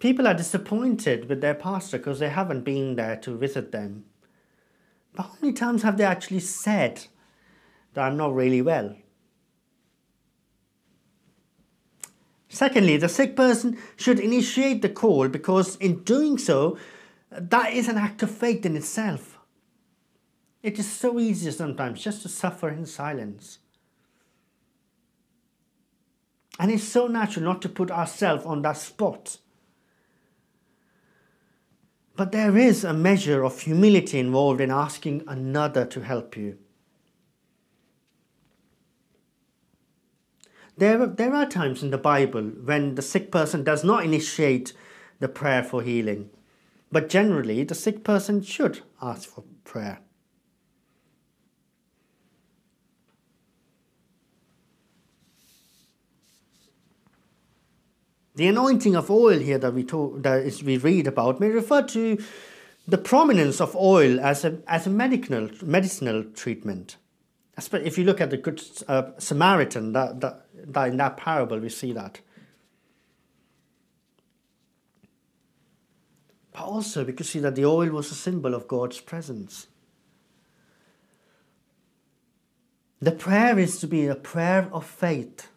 people 0.00 0.26
are 0.26 0.34
disappointed 0.34 1.28
with 1.28 1.40
their 1.40 1.54
pastor 1.54 1.98
because 1.98 2.18
they 2.18 2.28
haven't 2.28 2.62
been 2.62 2.96
there 2.96 3.16
to 3.16 3.36
visit 3.36 3.72
them. 3.72 4.04
But 5.14 5.22
how 5.24 5.32
many 5.40 5.52
times 5.52 5.82
have 5.82 5.96
they 5.96 6.04
actually 6.04 6.40
said 6.40 7.06
that 7.94 8.02
I'm 8.02 8.16
not 8.16 8.34
really 8.34 8.62
well? 8.62 8.96
Secondly, 12.48 12.96
the 12.96 13.08
sick 13.08 13.36
person 13.36 13.78
should 13.96 14.18
initiate 14.18 14.82
the 14.82 14.88
call 14.88 15.28
because 15.28 15.76
in 15.76 16.02
doing 16.02 16.38
so, 16.38 16.78
that 17.30 17.72
is 17.72 17.88
an 17.88 17.98
act 17.98 18.22
of 18.22 18.30
faith 18.30 18.64
in 18.64 18.76
itself. 18.76 19.37
It 20.68 20.78
is 20.78 20.86
so 20.86 21.18
easy 21.18 21.50
sometimes 21.50 22.04
just 22.04 22.20
to 22.20 22.28
suffer 22.28 22.68
in 22.68 22.84
silence. 22.84 23.60
And 26.60 26.70
it's 26.70 26.84
so 26.84 27.06
natural 27.06 27.46
not 27.46 27.62
to 27.62 27.70
put 27.70 27.90
ourselves 27.90 28.44
on 28.44 28.60
that 28.60 28.76
spot. 28.76 29.38
But 32.16 32.32
there 32.32 32.58
is 32.58 32.84
a 32.84 32.92
measure 32.92 33.44
of 33.44 33.60
humility 33.60 34.18
involved 34.18 34.60
in 34.60 34.70
asking 34.70 35.24
another 35.26 35.86
to 35.86 36.02
help 36.02 36.36
you. 36.36 36.58
There, 40.76 41.06
there 41.06 41.32
are 41.32 41.46
times 41.46 41.82
in 41.82 41.88
the 41.88 41.96
Bible 41.96 42.42
when 42.42 42.94
the 42.94 43.00
sick 43.00 43.32
person 43.32 43.64
does 43.64 43.84
not 43.84 44.04
initiate 44.04 44.74
the 45.18 45.28
prayer 45.28 45.64
for 45.64 45.80
healing, 45.80 46.28
but 46.92 47.08
generally 47.08 47.64
the 47.64 47.74
sick 47.74 48.04
person 48.04 48.42
should 48.42 48.82
ask 49.00 49.30
for 49.30 49.44
prayer. 49.64 50.00
The 58.38 58.46
anointing 58.46 58.94
of 58.94 59.10
oil 59.10 59.40
here 59.40 59.58
that 59.58 59.74
we 59.74 59.82
talk, 59.82 60.22
that 60.22 60.44
is, 60.44 60.62
we 60.62 60.76
read 60.76 61.08
about 61.08 61.40
may 61.40 61.48
refer 61.48 61.82
to 61.82 62.22
the 62.86 62.96
prominence 62.96 63.60
of 63.60 63.74
oil 63.74 64.20
as 64.20 64.44
a, 64.44 64.60
as 64.68 64.86
a 64.86 64.90
medicinal, 64.90 65.50
medicinal 65.60 66.22
treatment. 66.22 66.98
If 67.56 67.98
you 67.98 68.04
look 68.04 68.20
at 68.20 68.30
the 68.30 68.36
Good 68.36 68.62
uh, 68.86 69.10
Samaritan, 69.18 69.92
that, 69.92 70.20
that, 70.20 70.46
that 70.54 70.88
in 70.90 70.98
that 70.98 71.16
parable, 71.16 71.58
we 71.58 71.68
see 71.68 71.92
that. 71.94 72.20
But 76.52 76.62
also, 76.62 77.04
we 77.04 77.14
could 77.14 77.26
see 77.26 77.40
that 77.40 77.56
the 77.56 77.64
oil 77.64 77.88
was 77.88 78.12
a 78.12 78.14
symbol 78.14 78.54
of 78.54 78.68
God's 78.68 79.00
presence. 79.00 79.66
The 83.00 83.10
prayer 83.10 83.58
is 83.58 83.80
to 83.80 83.88
be 83.88 84.06
a 84.06 84.14
prayer 84.14 84.68
of 84.72 84.86
faith. 84.86 85.47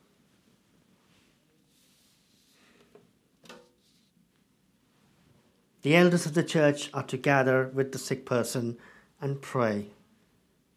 The 5.82 5.96
elders 5.96 6.26
of 6.26 6.34
the 6.34 6.44
church 6.44 6.90
are 6.94 7.04
to 7.04 7.18
gather 7.18 7.72
with 7.74 7.92
the 7.92 7.98
sick 7.98 8.26
person 8.26 8.78
and 9.20 9.42
pray 9.42 9.88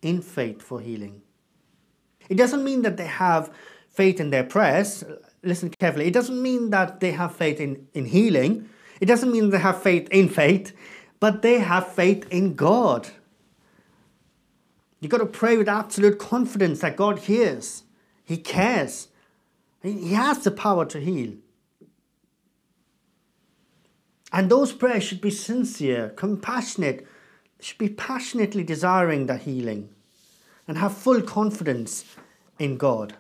in 0.03 0.23
faith 0.23 0.63
for 0.63 0.81
healing. 0.81 1.23
It 2.29 2.37
doesn't 2.37 2.65
mean 2.65 2.83
that 2.83 2.97
they 2.97 3.07
have 3.07 3.53
faith 3.91 4.19
in 4.19 4.31
their 4.31 4.45
prayers. 4.45 5.05
Listen 5.43 5.71
carefully. 5.71 6.07
It 6.07 6.15
doesn't 6.15 6.41
mean 6.41 6.71
that 6.71 7.01
they 7.01 7.13
have 7.13 7.35
faith 7.35 7.61
in, 7.61 7.87
in 7.93 8.07
healing. 8.07 8.69
It 9.01 9.07
doesn't 9.07 9.31
mean 9.31 9.51
they 9.51 9.59
have 9.59 9.83
faith 9.83 10.09
in 10.11 10.29
faith, 10.29 10.73
but 11.21 11.43
they 11.43 11.59
have 11.59 11.93
faith 11.93 12.27
in 12.31 12.55
God. 12.55 13.09
You've 15.01 15.11
got 15.11 15.19
to 15.19 15.27
pray 15.27 15.59
with 15.59 15.69
absolute 15.69 16.19
confidence 16.19 16.81
that 16.81 16.97
God 16.97 17.19
hears, 17.21 17.85
He 18.25 18.39
cares, 18.39 19.09
He 19.83 20.15
has 20.15 20.45
the 20.45 20.51
power 20.51 20.87
to 20.87 20.99
heal. 20.99 21.35
And 24.35 24.51
those 24.51 24.73
prayers 24.73 25.05
should 25.05 25.21
be 25.21 25.31
sincere, 25.31 26.09
compassionate, 26.09 27.07
should 27.61 27.79
be 27.79 27.89
passionately 27.89 28.65
desiring 28.65 29.27
the 29.27 29.37
healing 29.37 29.91
and 30.67 30.77
have 30.77 30.93
full 30.93 31.23
confidence 31.23 32.05
in 32.59 32.77
God. 32.77 33.15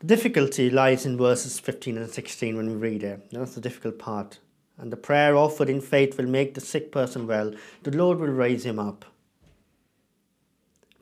The 0.00 0.06
difficulty 0.06 0.68
lies 0.68 1.06
in 1.06 1.16
verses 1.16 1.58
15 1.58 1.96
and 1.96 2.10
16 2.10 2.58
when 2.58 2.66
we 2.68 2.74
read 2.74 3.02
it. 3.02 3.30
That's 3.30 3.54
the 3.54 3.62
difficult 3.62 3.98
part. 3.98 4.38
And 4.76 4.92
the 4.92 4.98
prayer 4.98 5.34
offered 5.34 5.70
in 5.70 5.80
faith 5.80 6.18
will 6.18 6.26
make 6.26 6.52
the 6.52 6.60
sick 6.60 6.92
person 6.92 7.26
well. 7.26 7.54
The 7.84 7.96
Lord 7.96 8.20
will 8.20 8.28
raise 8.28 8.66
him 8.66 8.78
up. 8.78 9.06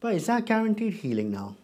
But 0.00 0.14
is 0.14 0.26
that 0.26 0.46
guaranteed 0.46 0.94
healing 0.94 1.30
now? 1.30 1.56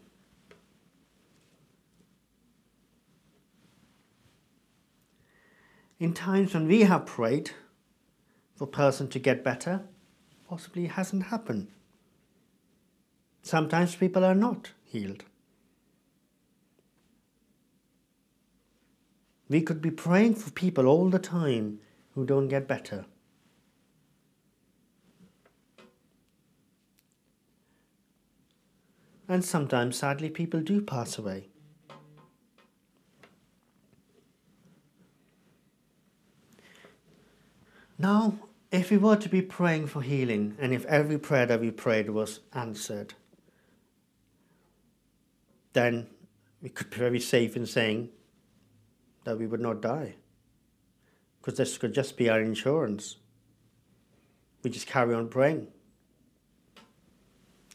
In 6.00 6.12
times 6.12 6.52
when 6.52 6.66
we 6.66 6.82
have 6.82 7.06
prayed 7.06 7.52
for 8.56 8.64
a 8.64 8.66
person 8.66 9.08
to 9.08 9.18
get 9.18 9.44
better, 9.44 9.82
possibly 10.48 10.86
hasn't 10.86 11.24
happened. 11.24 11.68
Sometimes 13.42 13.94
people 13.94 14.24
are 14.24 14.34
not 14.34 14.72
healed. 14.84 15.24
We 19.48 19.60
could 19.60 19.80
be 19.80 19.90
praying 19.90 20.36
for 20.36 20.50
people 20.50 20.86
all 20.86 21.10
the 21.10 21.18
time 21.18 21.80
who 22.14 22.24
don't 22.24 22.48
get 22.48 22.66
better. 22.66 23.04
And 29.28 29.44
sometimes, 29.44 29.96
sadly, 29.96 30.30
people 30.30 30.60
do 30.60 30.80
pass 30.80 31.18
away. 31.18 31.48
Now, 37.98 38.34
if 38.70 38.90
we 38.90 38.96
were 38.96 39.16
to 39.16 39.28
be 39.28 39.40
praying 39.40 39.86
for 39.86 40.02
healing, 40.02 40.56
and 40.58 40.74
if 40.74 40.84
every 40.86 41.18
prayer 41.18 41.46
that 41.46 41.60
we 41.60 41.70
prayed 41.70 42.10
was 42.10 42.40
answered, 42.52 43.14
then 45.72 46.08
we 46.60 46.68
could 46.68 46.90
be 46.90 46.96
very 46.96 47.20
safe 47.20 47.56
in 47.56 47.66
saying 47.66 48.08
that 49.24 49.38
we 49.38 49.46
would 49.46 49.60
not 49.60 49.80
die. 49.80 50.16
Because 51.40 51.58
this 51.58 51.78
could 51.78 51.94
just 51.94 52.16
be 52.16 52.28
our 52.28 52.40
insurance. 52.40 53.16
We 54.62 54.70
just 54.70 54.86
carry 54.86 55.14
on 55.14 55.28
praying. 55.28 55.68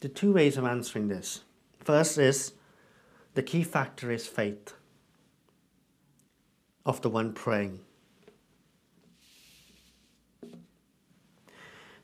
The 0.00 0.08
two 0.08 0.32
ways 0.32 0.56
of 0.56 0.64
answering 0.64 1.08
this. 1.08 1.42
First 1.78 2.18
is 2.18 2.52
the 3.34 3.42
key 3.42 3.62
factor 3.62 4.10
is 4.10 4.26
faith 4.26 4.74
of 6.84 7.02
the 7.02 7.10
one 7.10 7.32
praying. 7.32 7.80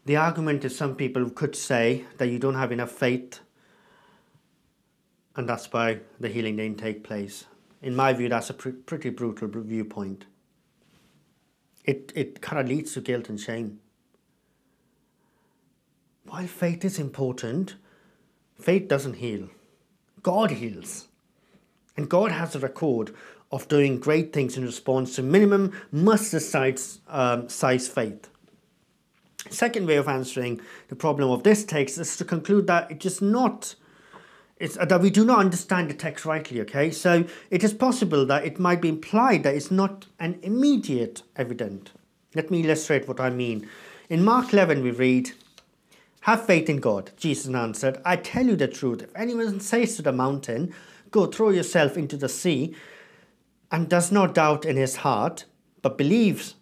The 0.04 0.16
argument 0.16 0.64
is 0.64 0.76
some 0.76 0.94
people 0.94 1.28
could 1.30 1.56
say 1.56 2.04
that 2.18 2.28
you 2.28 2.38
don't 2.38 2.54
have 2.54 2.70
enough 2.70 2.92
faith 2.92 3.40
and 5.36 5.48
that's 5.48 5.70
why 5.72 6.00
the 6.18 6.28
healing 6.28 6.56
didn't 6.56 6.78
take 6.78 7.04
place. 7.04 7.44
In 7.82 7.94
my 7.94 8.12
view, 8.12 8.28
that's 8.28 8.50
a 8.50 8.54
pr- 8.54 8.70
pretty 8.70 9.10
brutal 9.10 9.48
viewpoint. 9.48 10.24
It, 11.84 12.10
it 12.14 12.40
kind 12.40 12.60
of 12.60 12.68
leads 12.68 12.94
to 12.94 13.00
guilt 13.00 13.28
and 13.28 13.38
shame. 13.38 13.80
While 16.24 16.46
faith 16.46 16.84
is 16.84 16.98
important, 16.98 17.76
Faith 18.58 18.88
doesn't 18.88 19.14
heal, 19.14 19.48
God 20.22 20.52
heals. 20.52 21.08
And 21.96 22.10
God 22.10 22.30
has 22.30 22.54
a 22.54 22.58
record 22.58 23.14
of 23.50 23.68
doing 23.68 23.98
great 23.98 24.32
things 24.32 24.56
in 24.56 24.64
response 24.64 25.16
to 25.16 25.22
minimum 25.22 25.72
mustard 25.90 26.42
size, 26.42 27.00
um, 27.08 27.48
size 27.48 27.88
faith. 27.88 28.28
Second 29.50 29.86
way 29.86 29.96
of 29.96 30.08
answering 30.08 30.60
the 30.88 30.96
problem 30.96 31.30
of 31.30 31.42
this 31.42 31.64
text 31.64 31.98
is 31.98 32.16
to 32.16 32.24
conclude 32.24 32.66
that 32.66 32.90
it 32.90 33.06
is 33.06 33.22
not 33.22 33.76
it's, 34.58 34.76
that 34.76 35.00
we 35.02 35.10
do 35.10 35.24
not 35.24 35.38
understand 35.38 35.90
the 35.90 35.94
text 35.94 36.24
rightly, 36.24 36.62
okay? 36.62 36.90
So 36.90 37.24
it 37.50 37.62
is 37.62 37.74
possible 37.74 38.24
that 38.26 38.46
it 38.46 38.58
might 38.58 38.80
be 38.80 38.88
implied 38.88 39.42
that 39.42 39.54
it's 39.54 39.70
not 39.70 40.06
an 40.18 40.38
immediate 40.42 41.22
evident. 41.36 41.90
Let 42.34 42.50
me 42.50 42.64
illustrate 42.64 43.06
what 43.06 43.20
I 43.20 43.28
mean. 43.28 43.68
In 44.08 44.24
Mark 44.24 44.54
11, 44.54 44.82
we 44.82 44.92
read, 44.92 45.32
Have 46.26 46.44
faith 46.44 46.68
in 46.68 46.78
God. 46.78 47.12
Jesus 47.16 47.54
answered, 47.54 48.00
I 48.04 48.16
tell 48.16 48.46
you 48.46 48.56
the 48.56 48.66
truth. 48.66 49.00
If 49.00 49.14
anyone 49.14 49.60
says 49.60 49.94
to 49.94 50.02
the 50.02 50.10
mountain, 50.10 50.74
Go 51.12 51.26
throw 51.26 51.50
yourself 51.50 51.96
into 51.96 52.16
the 52.16 52.28
sea, 52.28 52.74
and 53.70 53.88
does 53.88 54.10
not 54.10 54.34
doubt 54.34 54.64
in 54.64 54.76
his 54.76 54.96
heart, 54.96 55.44
but 55.82 55.96
believes 55.96 56.56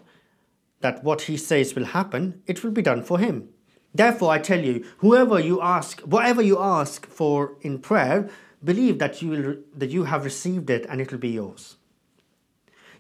that 0.83 1.03
what 1.03 1.23
he 1.23 1.39
says 1.39 1.75
will 1.75 1.87
happen, 1.87 2.43
it 2.47 2.63
will 2.63 2.73
be 2.73 2.83
done 2.83 3.03
for 3.03 3.19
him. 3.19 3.49
Therefore, 3.95 4.33
I 4.33 4.39
tell 4.39 4.61
you, 4.63 4.85
whoever 4.99 5.41
you 5.41 5.63
ask, 5.63 6.03
whatever 6.03 6.43
you 6.43 6.59
ask 6.59 7.07
for 7.07 7.57
in 7.63 7.79
prayer, 7.79 8.29
believe 8.63 8.99
that 8.99 9.23
you 9.23 9.31
will, 9.31 9.57
that 9.75 9.89
you 9.89 10.05
have 10.05 10.27
received 10.27 10.69
it 10.69 10.85
and 10.91 11.01
it 11.01 11.11
will 11.11 11.19
be 11.19 11.31
yours. 11.31 11.77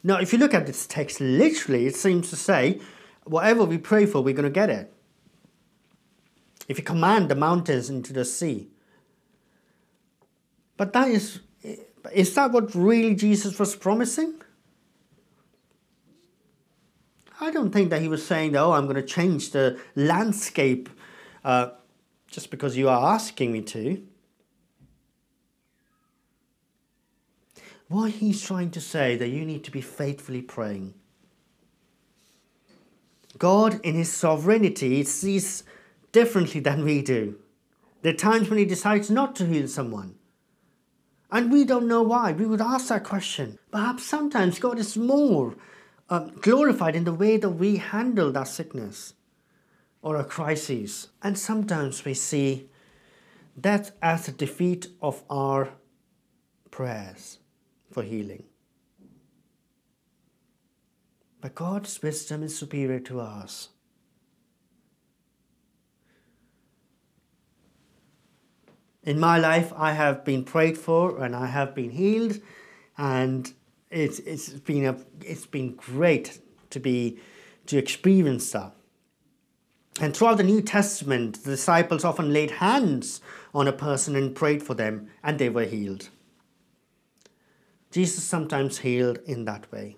Now, 0.02 0.16
if 0.16 0.32
you 0.32 0.38
look 0.38 0.54
at 0.54 0.64
this 0.64 0.86
text 0.86 1.20
literally, 1.20 1.84
it 1.84 1.94
seems 1.94 2.30
to 2.30 2.36
say, 2.36 2.80
whatever 3.24 3.66
we 3.66 3.76
pray 3.76 4.06
for, 4.06 4.22
we're 4.22 4.32
going 4.32 4.44
to 4.44 4.50
get 4.50 4.70
it. 4.70 4.93
If 6.68 6.78
you 6.78 6.84
command 6.84 7.28
the 7.28 7.34
mountains 7.34 7.90
into 7.90 8.12
the 8.12 8.24
sea. 8.24 8.68
But 10.76 10.92
that 10.92 11.08
is, 11.08 11.40
is 12.12 12.34
that 12.34 12.52
what 12.52 12.74
really 12.74 13.14
Jesus 13.14 13.58
was 13.58 13.76
promising? 13.76 14.40
I 17.40 17.50
don't 17.50 17.70
think 17.70 17.90
that 17.90 18.00
he 18.00 18.08
was 18.08 18.24
saying, 18.24 18.56
oh, 18.56 18.72
I'm 18.72 18.84
going 18.84 18.96
to 18.96 19.02
change 19.02 19.50
the 19.50 19.78
landscape 19.94 20.88
uh, 21.44 21.70
just 22.26 22.50
because 22.50 22.76
you 22.76 22.88
are 22.88 23.14
asking 23.14 23.52
me 23.52 23.62
to. 23.62 24.02
What 27.88 28.12
he's 28.12 28.42
trying 28.42 28.70
to 28.70 28.80
say 28.80 29.16
that 29.16 29.28
you 29.28 29.44
need 29.44 29.62
to 29.64 29.70
be 29.70 29.80
faithfully 29.80 30.42
praying. 30.42 30.94
God, 33.36 33.80
in 33.84 33.94
his 33.94 34.12
sovereignty, 34.12 35.04
sees 35.04 35.64
differently 36.14 36.60
than 36.60 36.84
we 36.84 37.02
do. 37.02 37.36
There 38.00 38.14
are 38.14 38.16
times 38.16 38.48
when 38.48 38.58
he 38.58 38.64
decides 38.64 39.10
not 39.10 39.34
to 39.36 39.46
heal 39.46 39.66
someone. 39.66 40.14
And 41.30 41.50
we 41.50 41.64
don't 41.64 41.88
know 41.88 42.02
why. 42.02 42.32
We 42.32 42.46
would 42.46 42.60
ask 42.60 42.88
that 42.88 43.02
question. 43.02 43.58
Perhaps 43.72 44.04
sometimes 44.04 44.60
God 44.60 44.78
is 44.78 44.96
more 44.96 45.56
um, 46.08 46.32
glorified 46.40 46.94
in 46.94 47.04
the 47.04 47.12
way 47.12 47.36
that 47.38 47.50
we 47.50 47.78
handle 47.78 48.30
that 48.32 48.46
sickness 48.46 49.14
or 50.00 50.16
a 50.16 50.24
crisis. 50.24 51.08
And 51.20 51.36
sometimes 51.36 52.04
we 52.04 52.14
see 52.14 52.68
that 53.56 53.90
as 54.00 54.28
a 54.28 54.32
defeat 54.32 54.86
of 55.02 55.24
our 55.28 55.70
prayers 56.70 57.38
for 57.90 58.04
healing. 58.04 58.44
But 61.40 61.56
God's 61.56 62.00
wisdom 62.00 62.44
is 62.44 62.56
superior 62.56 63.00
to 63.00 63.20
ours. 63.20 63.70
In 69.04 69.20
my 69.20 69.38
life, 69.38 69.72
I 69.76 69.92
have 69.92 70.24
been 70.24 70.44
prayed 70.44 70.78
for 70.78 71.22
and 71.22 71.36
I 71.36 71.46
have 71.46 71.74
been 71.74 71.90
healed, 71.90 72.40
and 72.96 73.52
it's 73.90 74.18
it's 74.20 74.48
been 74.48 74.86
a 74.86 74.96
it's 75.20 75.46
been 75.46 75.74
great 75.74 76.40
to 76.70 76.80
be 76.80 77.18
to 77.66 77.76
experience 77.76 78.50
that. 78.52 78.72
And 80.00 80.16
throughout 80.16 80.38
the 80.38 80.42
New 80.42 80.60
Testament, 80.60 81.44
the 81.44 81.50
disciples 81.50 82.04
often 82.04 82.32
laid 82.32 82.50
hands 82.50 83.20
on 83.54 83.68
a 83.68 83.72
person 83.72 84.16
and 84.16 84.34
prayed 84.34 84.62
for 84.62 84.74
them, 84.74 85.10
and 85.22 85.38
they 85.38 85.48
were 85.48 85.64
healed. 85.64 86.08
Jesus 87.92 88.24
sometimes 88.24 88.78
healed 88.78 89.18
in 89.26 89.44
that 89.44 89.70
way. 89.70 89.96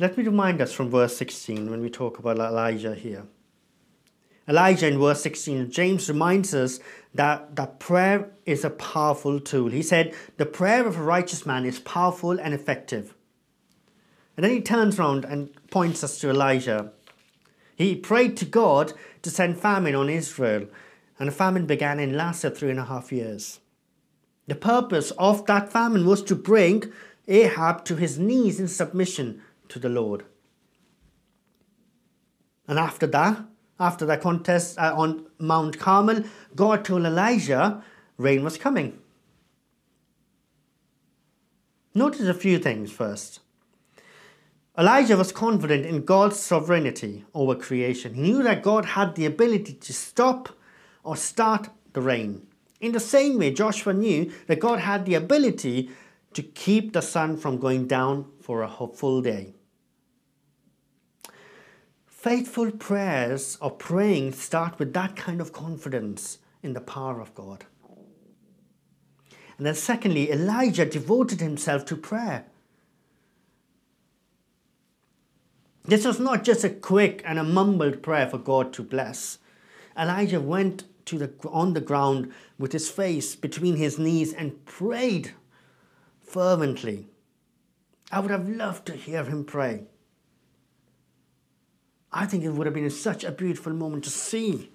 Let 0.00 0.18
me 0.18 0.24
remind 0.24 0.60
us 0.60 0.72
from 0.72 0.90
verse 0.90 1.16
16 1.16 1.70
when 1.70 1.80
we 1.80 1.88
talk 1.88 2.18
about 2.18 2.38
Elijah 2.38 2.96
here. 2.96 3.26
Elijah 4.46 4.88
in 4.88 4.98
verse 4.98 5.22
16, 5.22 5.70
James 5.70 6.08
reminds 6.08 6.54
us 6.54 6.78
that, 7.14 7.56
that 7.56 7.78
prayer 7.78 8.30
is 8.44 8.64
a 8.64 8.70
powerful 8.70 9.40
tool. 9.40 9.70
He 9.70 9.82
said, 9.82 10.14
The 10.36 10.46
prayer 10.46 10.86
of 10.86 10.98
a 10.98 11.02
righteous 11.02 11.46
man 11.46 11.64
is 11.64 11.78
powerful 11.78 12.38
and 12.38 12.52
effective. 12.52 13.14
And 14.36 14.44
then 14.44 14.52
he 14.52 14.60
turns 14.60 14.98
around 14.98 15.24
and 15.24 15.50
points 15.70 16.04
us 16.04 16.18
to 16.18 16.28
Elijah. 16.28 16.92
He 17.76 17.96
prayed 17.96 18.36
to 18.38 18.44
God 18.44 18.92
to 19.22 19.30
send 19.30 19.58
famine 19.58 19.94
on 19.94 20.10
Israel, 20.10 20.66
and 21.18 21.28
the 21.28 21.32
famine 21.32 21.66
began 21.66 21.98
and 21.98 22.16
lasted 22.16 22.56
three 22.56 22.70
and 22.70 22.80
a 22.80 22.84
half 22.84 23.12
years. 23.12 23.60
The 24.46 24.54
purpose 24.54 25.10
of 25.12 25.46
that 25.46 25.72
famine 25.72 26.06
was 26.06 26.22
to 26.24 26.34
bring 26.34 26.92
Ahab 27.26 27.84
to 27.86 27.96
his 27.96 28.18
knees 28.18 28.60
in 28.60 28.68
submission 28.68 29.40
to 29.68 29.78
the 29.78 29.88
Lord. 29.88 30.24
And 32.68 32.78
after 32.78 33.06
that, 33.06 33.44
after 33.78 34.06
the 34.06 34.16
contest 34.16 34.78
uh, 34.78 34.94
on 34.96 35.26
Mount 35.38 35.78
Carmel, 35.78 36.24
God 36.54 36.84
told 36.84 37.04
Elijah 37.04 37.82
rain 38.16 38.44
was 38.44 38.56
coming. 38.56 38.98
Notice 41.94 42.26
a 42.26 42.34
few 42.34 42.58
things 42.58 42.90
first. 42.90 43.40
Elijah 44.76 45.16
was 45.16 45.30
confident 45.30 45.86
in 45.86 46.04
God's 46.04 46.38
sovereignty 46.40 47.24
over 47.32 47.54
creation. 47.54 48.14
He 48.14 48.22
knew 48.22 48.42
that 48.42 48.62
God 48.62 48.84
had 48.84 49.14
the 49.14 49.26
ability 49.26 49.74
to 49.74 49.92
stop 49.92 50.48
or 51.04 51.16
start 51.16 51.68
the 51.92 52.00
rain. 52.00 52.46
In 52.80 52.90
the 52.90 53.00
same 53.00 53.38
way, 53.38 53.52
Joshua 53.52 53.92
knew 53.92 54.32
that 54.48 54.58
God 54.58 54.80
had 54.80 55.06
the 55.06 55.14
ability 55.14 55.90
to 56.32 56.42
keep 56.42 56.92
the 56.92 57.02
sun 57.02 57.36
from 57.36 57.58
going 57.58 57.86
down 57.86 58.26
for 58.40 58.62
a 58.62 58.68
full 58.68 59.22
day. 59.22 59.54
Faithful 62.24 62.70
prayers 62.70 63.58
or 63.60 63.70
praying 63.70 64.32
start 64.32 64.78
with 64.78 64.94
that 64.94 65.14
kind 65.14 65.42
of 65.42 65.52
confidence 65.52 66.38
in 66.62 66.72
the 66.72 66.80
power 66.80 67.20
of 67.20 67.34
God. 67.34 67.66
And 69.58 69.66
then, 69.66 69.74
secondly, 69.74 70.32
Elijah 70.32 70.86
devoted 70.86 71.42
himself 71.42 71.84
to 71.84 71.96
prayer. 71.98 72.46
This 75.84 76.06
was 76.06 76.18
not 76.18 76.44
just 76.44 76.64
a 76.64 76.70
quick 76.70 77.20
and 77.26 77.38
a 77.38 77.44
mumbled 77.44 78.02
prayer 78.02 78.26
for 78.26 78.38
God 78.38 78.72
to 78.72 78.82
bless. 78.82 79.36
Elijah 79.94 80.40
went 80.40 80.84
to 81.04 81.18
the, 81.18 81.30
on 81.50 81.74
the 81.74 81.82
ground 81.82 82.32
with 82.58 82.72
his 82.72 82.88
face 82.88 83.36
between 83.36 83.76
his 83.76 83.98
knees 83.98 84.32
and 84.32 84.64
prayed 84.64 85.32
fervently. 86.22 87.06
I 88.10 88.20
would 88.20 88.30
have 88.30 88.48
loved 88.48 88.86
to 88.86 88.94
hear 88.94 89.24
him 89.24 89.44
pray. 89.44 89.88
I 92.16 92.26
think 92.26 92.44
it 92.44 92.50
would 92.50 92.66
have 92.68 92.74
been 92.74 92.88
such 92.90 93.24
a 93.24 93.32
beautiful 93.32 93.72
moment 93.72 94.04
to 94.04 94.10
see 94.10 94.70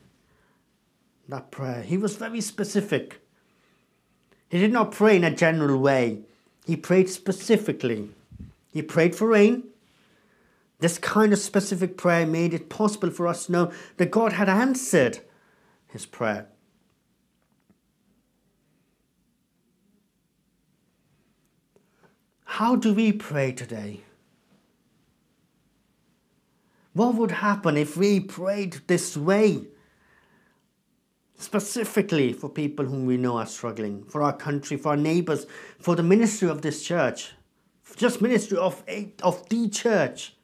that 1.30 1.52
prayer. 1.52 1.82
He 1.82 1.96
was 1.98 2.18
very 2.18 2.42
specific. 2.42 3.22
He 4.50 4.60
did 4.60 4.74
not 4.74 4.92
pray 4.92 5.16
in 5.16 5.24
a 5.24 5.34
general 5.34 5.80
way, 5.80 6.24
he 6.66 6.76
prayed 6.76 7.10
specifically. 7.10 8.10
He 8.72 8.84
prayed 8.84 9.16
for 9.16 9.28
rain. 9.28 9.64
This 10.80 11.00
kind 11.00 11.34
of 11.34 11.40
specific 11.40 11.98
prayer 11.98 12.28
made 12.28 12.54
it 12.54 12.70
possible 12.70 13.10
for 13.10 13.28
us 13.28 13.48
to 13.48 13.52
know 13.52 13.72
that 13.98 14.12
God 14.12 14.34
had 14.34 14.48
answered 14.48 15.20
his 15.88 16.06
prayer. 16.06 16.48
How 22.46 22.76
do 22.76 22.94
we 22.94 23.12
pray 23.12 23.52
today? 23.52 24.02
What 26.94 27.16
would 27.16 27.32
happen 27.32 27.78
if 27.78 27.96
we 27.96 28.20
prayed 28.20 28.82
this 28.88 29.16
way? 29.16 29.68
Specifically 31.38 32.34
for 32.34 32.50
people 32.50 32.86
whom 32.86 33.06
we 33.06 33.18
know 33.18 33.38
are 33.38 33.46
struggling, 33.46 34.04
for 34.04 34.22
our 34.22 34.36
country, 34.36 34.76
for 34.76 34.90
our 34.90 34.98
neighbors, 34.98 35.46
for 35.80 35.96
the 35.96 36.04
ministry 36.04 36.50
of 36.50 36.62
this 36.62 36.84
church, 36.84 37.32
just 37.96 38.22
ministry 38.22 38.58
of, 38.58 38.84
of 39.24 39.48
the 39.50 39.70
church. 39.70 40.36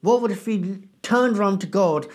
What 0.00 0.22
would 0.22 0.30
if 0.30 0.46
we 0.46 0.88
turned 1.02 1.38
around 1.38 1.60
to 1.60 1.66
God 1.66 2.06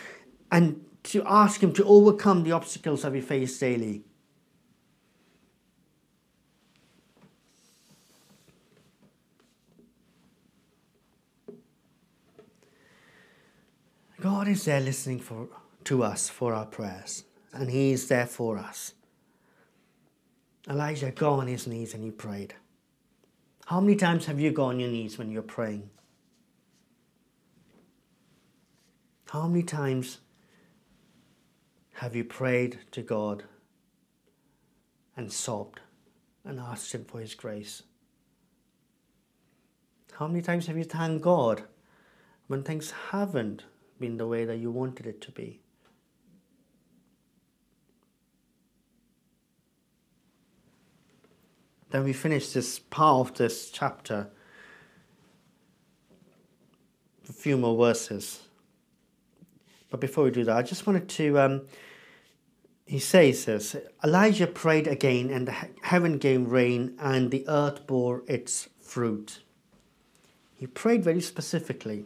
and 0.51 0.84
to 1.03 1.23
ask 1.25 1.62
Him 1.62 1.73
to 1.73 1.84
overcome 1.86 2.43
the 2.43 2.51
obstacles 2.51 3.01
that 3.03 3.12
we 3.12 3.21
face 3.21 3.58
daily? 3.60 4.03
God 14.29 14.47
is 14.47 14.65
there 14.65 14.79
listening 14.79 15.17
for, 15.17 15.47
to 15.85 16.03
us 16.03 16.29
for 16.29 16.53
our 16.53 16.67
prayers, 16.67 17.23
and 17.51 17.67
He 17.67 17.91
is 17.91 18.09
there 18.09 18.27
for 18.27 18.59
us. 18.59 18.93
Elijah 20.69 21.09
got 21.09 21.39
on 21.39 21.47
his 21.47 21.65
knees 21.65 21.95
and 21.95 22.03
he 22.03 22.11
prayed. 22.11 22.53
How 23.65 23.79
many 23.81 23.95
times 23.95 24.27
have 24.27 24.39
you 24.39 24.51
gone 24.51 24.75
on 24.75 24.79
your 24.79 24.89
knees 24.89 25.17
when 25.17 25.31
you're 25.31 25.41
praying? 25.41 25.89
How 29.31 29.47
many 29.47 29.63
times 29.63 30.19
have 31.93 32.15
you 32.15 32.23
prayed 32.23 32.77
to 32.91 33.01
God 33.01 33.45
and 35.17 35.33
sobbed 35.33 35.79
and 36.45 36.59
asked 36.59 36.93
Him 36.93 37.03
for 37.03 37.19
His 37.19 37.33
grace? 37.33 37.81
How 40.11 40.27
many 40.27 40.43
times 40.43 40.67
have 40.67 40.77
you 40.77 40.83
thanked 40.83 41.23
God 41.23 41.63
when 42.45 42.61
things 42.61 42.91
haven't 43.09 43.63
been 43.99 44.17
the 44.17 44.27
way 44.27 44.45
that 44.45 44.57
you 44.57 44.71
wanted 44.71 45.05
it 45.05 45.21
to 45.21 45.31
be. 45.31 45.59
Then 51.91 52.03
we 52.03 52.13
finish 52.13 52.51
this 52.51 52.79
part 52.79 53.29
of 53.29 53.38
this 53.38 53.71
chapter. 53.71 54.29
A 57.27 57.33
few 57.33 57.57
more 57.57 57.75
verses. 57.75 58.41
But 59.89 59.99
before 59.99 60.23
we 60.25 60.31
do 60.31 60.43
that, 60.43 60.55
I 60.55 60.62
just 60.62 60.85
wanted 60.85 61.09
to. 61.09 61.39
Um, 61.39 61.62
he 62.85 62.99
says 62.99 63.45
this 63.45 63.75
Elijah 64.03 64.47
prayed 64.47 64.88
again, 64.88 65.29
and 65.29 65.47
the 65.47 65.55
heaven 65.81 66.17
gave 66.17 66.51
rain, 66.51 66.95
and 66.99 67.31
the 67.31 67.45
earth 67.47 67.88
bore 67.88 68.23
its 68.27 68.69
fruit. 68.81 69.39
He 70.55 70.67
prayed 70.67 71.03
very 71.03 71.21
specifically 71.21 72.05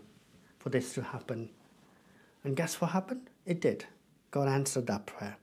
for 0.59 0.69
this 0.69 0.93
to 0.93 1.01
happen. 1.01 1.49
And 2.43 2.55
guess 2.55 2.81
what 2.81 2.91
happened? 2.91 3.29
It 3.45 3.61
did. 3.61 3.85
God 4.31 4.47
answered 4.47 4.87
that 4.87 5.05
prayer. 5.05 5.37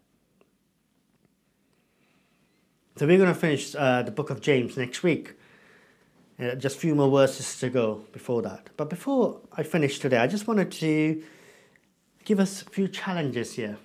So 2.96 3.06
we're 3.06 3.16
going 3.16 3.32
to 3.32 3.34
finish 3.34 3.74
uh, 3.74 4.02
the 4.02 4.10
book 4.10 4.30
of 4.30 4.40
James 4.40 4.76
next 4.76 5.02
week. 5.02 5.34
Uh, 6.38 6.54
just 6.54 6.76
a 6.76 6.80
few 6.80 6.94
more 6.94 7.10
verses 7.10 7.58
to 7.60 7.70
go 7.70 8.02
before 8.12 8.42
that. 8.42 8.70
But 8.76 8.90
before 8.90 9.40
I 9.52 9.62
finish 9.62 9.98
today, 9.98 10.18
I 10.18 10.26
just 10.26 10.46
wanted 10.46 10.70
to 10.72 11.22
give 12.24 12.40
us 12.40 12.62
a 12.62 12.64
few 12.66 12.88
challenges 12.88 13.54
here. 13.54 13.78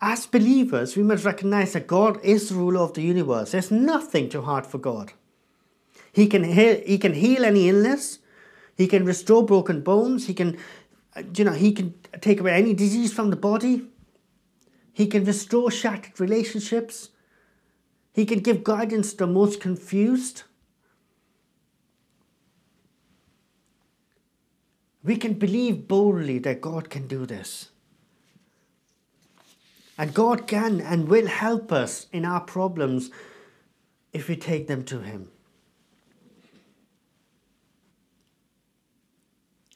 As 0.00 0.26
believers, 0.26 0.96
we 0.96 1.02
must 1.02 1.24
recognize 1.24 1.72
that 1.72 1.86
God 1.86 2.22
is 2.22 2.50
the 2.50 2.56
ruler 2.56 2.80
of 2.80 2.92
the 2.92 3.02
universe. 3.02 3.52
There's 3.52 3.70
nothing 3.70 4.28
too 4.28 4.42
hard 4.42 4.66
for 4.66 4.76
God. 4.76 5.12
He 6.12 6.26
can 6.26 6.44
heal, 6.44 6.80
he 6.84 6.98
can 6.98 7.14
heal 7.14 7.44
any 7.44 7.70
illness. 7.70 8.18
He 8.76 8.86
can 8.86 9.04
restore 9.04 9.44
broken 9.44 9.80
bones. 9.80 10.26
He 10.26 10.34
can, 10.34 10.58
uh, 11.16 11.22
you 11.36 11.44
know, 11.44 11.52
he 11.52 11.72
can 11.72 11.94
take 12.20 12.40
away 12.40 12.52
any 12.52 12.74
disease 12.74 13.12
from 13.12 13.30
the 13.30 13.36
body. 13.36 13.86
He 14.92 15.06
can 15.06 15.24
restore 15.24 15.70
shattered 15.70 16.18
relationships. 16.20 17.10
He 18.12 18.24
can 18.24 18.40
give 18.40 18.64
guidance 18.64 19.10
to 19.10 19.18
the 19.18 19.26
most 19.26 19.60
confused. 19.60 20.44
We 25.02 25.16
can 25.16 25.34
believe 25.34 25.86
boldly 25.86 26.38
that 26.40 26.60
God 26.60 26.90
can 26.90 27.06
do 27.06 27.26
this. 27.26 27.70
And 29.98 30.14
God 30.14 30.46
can 30.46 30.80
and 30.80 31.08
will 31.08 31.26
help 31.26 31.70
us 31.70 32.06
in 32.12 32.24
our 32.24 32.40
problems 32.40 33.10
if 34.12 34.28
we 34.28 34.36
take 34.36 34.66
them 34.66 34.84
to 34.84 35.00
Him. 35.00 35.30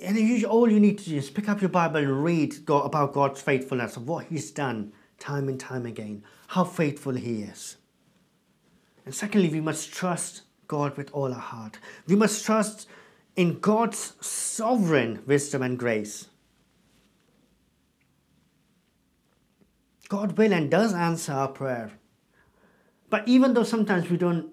And 0.00 0.44
all 0.44 0.70
you 0.70 0.78
need 0.78 0.98
to 0.98 1.11
do 1.11 1.16
is 1.16 1.30
pick 1.30 1.48
up 1.48 1.61
your 1.61 1.70
Bible 1.70 1.96
and 1.96 2.22
read 2.22 2.54
about 2.68 3.12
God's 3.12 3.42
faithfulness 3.42 3.96
of 3.96 4.06
what 4.06 4.26
He's 4.26 4.50
done 4.50 4.92
time 5.18 5.48
and 5.48 5.58
time 5.58 5.87
again, 5.87 6.22
how 6.48 6.64
faithful 6.64 7.14
He 7.14 7.42
is. 7.42 7.76
And 9.04 9.14
secondly, 9.14 9.48
we 9.48 9.61
must 9.61 9.92
trust 9.92 10.42
God 10.68 10.96
with 10.96 11.11
all 11.12 11.32
our 11.32 11.40
heart. 11.40 11.78
We 12.06 12.14
must 12.14 12.44
trust 12.44 12.87
in 13.34 13.58
God's 13.58 14.14
sovereign 14.20 15.22
wisdom 15.26 15.62
and 15.62 15.78
grace. 15.78 16.28
God 20.08 20.38
will 20.38 20.52
and 20.52 20.70
does 20.70 20.94
answer 20.94 21.32
our 21.32 21.48
prayer. 21.48 21.92
But 23.11 23.26
even 23.26 23.54
though 23.54 23.64
sometimes 23.64 24.08
we 24.11 24.16
don't 24.16 24.52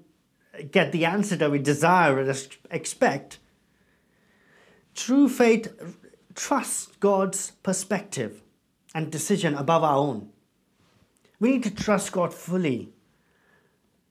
get 0.72 0.92
the 0.92 1.06
answer 1.06 1.36
that 1.36 1.52
we 1.52 1.60
desire 1.60 2.16
or 2.16 2.36
expect, 2.72 3.40
true 4.96 5.30
faith 5.30 5.72
trusts 6.34 6.88
God's 7.00 7.52
perspective 7.64 8.42
and 8.94 9.12
decision 9.12 9.54
above 9.56 9.84
our 9.84 9.98
own. 9.98 10.30
We 11.40 11.52
need 11.52 11.64
to 11.64 11.76
trust 11.76 12.12
God 12.12 12.34
fully 12.34 12.90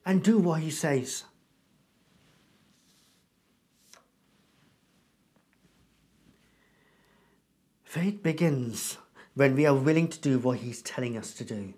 and 0.05 0.23
do 0.23 0.39
what 0.39 0.61
He 0.61 0.71
says. 0.71 1.25
Faith 7.83 8.23
begins 8.23 8.99
when 9.35 9.55
we 9.55 9.67
are 9.67 9.75
willing 9.75 10.09
to 10.09 10.21
do 10.21 10.39
what 10.39 10.59
He's 10.59 10.83
telling 10.83 11.17
us 11.17 11.33
to 11.35 11.45
do. 11.45 11.75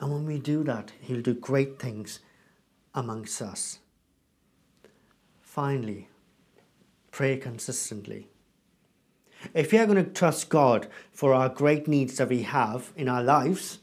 And 0.00 0.12
when 0.12 0.26
we 0.26 0.38
do 0.38 0.64
that, 0.64 0.92
He'll 1.00 1.20
do 1.20 1.34
great 1.34 1.78
things 1.78 2.20
amongst 2.94 3.42
us. 3.42 3.78
Finally, 5.52 6.08
pray 7.10 7.36
consistently. 7.36 8.30
If 9.52 9.70
we 9.70 9.76
are 9.76 9.84
going 9.84 10.02
to 10.02 10.10
trust 10.10 10.48
God 10.48 10.88
for 11.12 11.34
our 11.34 11.50
great 11.50 11.86
needs 11.86 12.16
that 12.16 12.30
we 12.30 12.44
have 12.44 12.90
in 12.96 13.06
our 13.06 13.22
lives, 13.22 13.80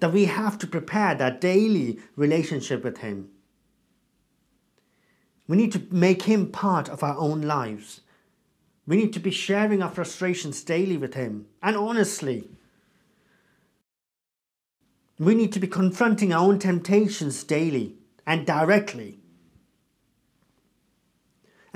then 0.00 0.12
we 0.12 0.24
have 0.24 0.56
to 0.56 0.66
prepare 0.66 1.14
that 1.14 1.38
daily 1.38 1.98
relationship 2.16 2.82
with 2.82 2.96
Him. 2.96 3.28
We 5.46 5.58
need 5.58 5.72
to 5.72 5.82
make 5.90 6.22
Him 6.22 6.50
part 6.50 6.88
of 6.88 7.02
our 7.02 7.18
own 7.18 7.42
lives. 7.42 8.00
We 8.86 8.96
need 8.96 9.12
to 9.12 9.20
be 9.20 9.30
sharing 9.30 9.82
our 9.82 9.90
frustrations 9.90 10.64
daily 10.64 10.96
with 10.96 11.12
Him 11.12 11.44
and 11.62 11.76
honestly. 11.76 12.48
We 15.18 15.34
need 15.34 15.52
to 15.52 15.60
be 15.60 15.68
confronting 15.68 16.32
our 16.32 16.48
own 16.48 16.58
temptations 16.58 17.44
daily 17.44 17.96
and 18.26 18.46
directly. 18.46 19.20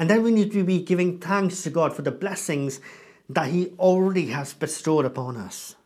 And 0.00 0.08
then 0.08 0.22
we 0.22 0.30
need 0.30 0.50
to 0.52 0.64
be 0.64 0.80
giving 0.80 1.18
thanks 1.18 1.62
to 1.62 1.68
God 1.68 1.94
for 1.94 2.00
the 2.00 2.10
blessings 2.10 2.80
that 3.28 3.48
He 3.48 3.74
already 3.78 4.28
has 4.28 4.54
bestowed 4.54 5.04
upon 5.04 5.36
us. 5.36 5.76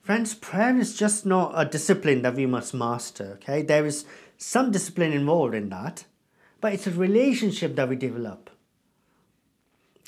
Friends, 0.00 0.34
prayer 0.34 0.78
is 0.78 0.96
just 0.96 1.26
not 1.26 1.52
a 1.54 1.66
discipline 1.66 2.22
that 2.22 2.36
we 2.36 2.46
must 2.46 2.72
master, 2.72 3.32
okay? 3.34 3.60
There 3.60 3.84
is 3.84 4.06
some 4.38 4.70
discipline 4.70 5.12
involved 5.12 5.54
in 5.54 5.68
that, 5.68 6.06
but 6.62 6.72
it's 6.72 6.86
a 6.86 6.90
relationship 6.90 7.76
that 7.76 7.90
we 7.90 7.96
develop. 7.96 8.48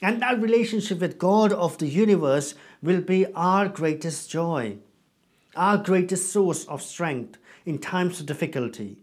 And 0.01 0.23
that 0.23 0.41
relationship 0.41 0.99
with 0.99 1.19
God 1.19 1.53
of 1.53 1.77
the 1.77 1.89
universe 1.89 2.55
will 2.83 3.03
be 3.03 3.27
our 3.35 3.69
greatest 3.69 4.31
joy, 4.31 4.79
our 5.55 5.77
greatest 5.77 6.33
source 6.33 6.65
of 6.65 6.81
strength 6.81 7.37
in 7.67 7.77
times 7.77 8.19
of 8.19 8.25
difficulty. 8.25 8.97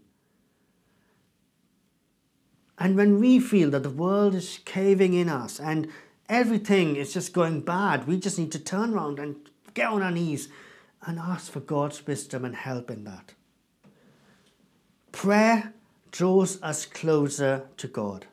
And 2.80 2.96
when 2.96 3.20
we 3.20 3.38
feel 3.38 3.70
that 3.70 3.82
the 3.82 3.90
world 3.90 4.34
is 4.34 4.60
caving 4.64 5.12
in 5.12 5.28
us 5.28 5.60
and 5.60 5.88
everything 6.30 6.96
is 6.96 7.12
just 7.12 7.34
going 7.34 7.60
bad, 7.60 8.06
we 8.06 8.18
just 8.18 8.38
need 8.38 8.50
to 8.52 8.58
turn 8.58 8.94
around 8.94 9.18
and 9.18 9.36
get 9.74 9.90
on 9.90 10.02
our 10.02 10.10
knees 10.10 10.48
and 11.02 11.18
ask 11.18 11.52
for 11.52 11.60
God's 11.60 12.06
wisdom 12.06 12.42
and 12.42 12.56
help 12.56 12.90
in 12.90 13.04
that. 13.04 13.34
Prayer 15.12 15.74
draws 16.10 16.60
us 16.62 16.86
closer 16.86 17.68
to 17.76 17.86
God, 17.86 18.24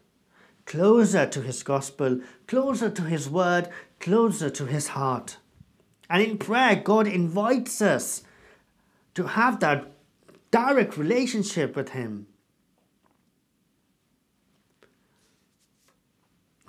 closer 0.66 1.26
to 1.26 1.42
His 1.42 1.62
gospel, 1.62 2.22
closer 2.48 2.90
to 2.90 3.02
His 3.02 3.30
word, 3.30 3.68
closer 4.00 4.50
to 4.50 4.66
His 4.66 4.90
heart. 4.90 5.38
And 6.10 6.24
in 6.24 6.38
prayer, 6.38 6.78
God 6.78 7.06
invites 7.06 7.82
us 7.82 8.24
to 9.16 9.28
have 9.28 9.60
that 9.60 9.92
direct 10.52 10.98
relationship 10.98 11.76
with 11.76 11.90
Him. 11.90 12.28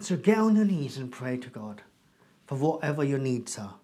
So 0.01 0.17
get 0.17 0.39
on 0.39 0.57
your 0.57 0.65
knees 0.65 0.97
and 0.97 1.11
pray 1.11 1.37
to 1.39 1.49
God 1.49 1.83
for 2.47 2.57
whatever 2.57 3.03
your 3.03 3.19
needs 3.19 3.59
are. 3.59 3.75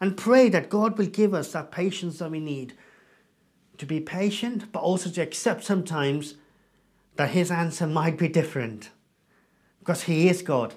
And 0.00 0.16
pray 0.16 0.48
that 0.50 0.68
God 0.68 0.96
will 0.96 1.06
give 1.06 1.34
us 1.34 1.52
that 1.52 1.72
patience 1.72 2.18
that 2.18 2.30
we 2.30 2.40
need 2.40 2.74
to 3.78 3.86
be 3.86 4.00
patient, 4.00 4.70
but 4.72 4.80
also 4.80 5.10
to 5.10 5.22
accept 5.22 5.64
sometimes 5.64 6.34
that 7.16 7.30
His 7.30 7.50
answer 7.50 7.86
might 7.86 8.16
be 8.16 8.28
different. 8.28 8.90
Because 9.80 10.04
He 10.04 10.28
is 10.28 10.42
God, 10.42 10.74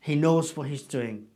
He 0.00 0.14
knows 0.14 0.56
what 0.56 0.68
He's 0.68 0.82
doing. 0.82 1.26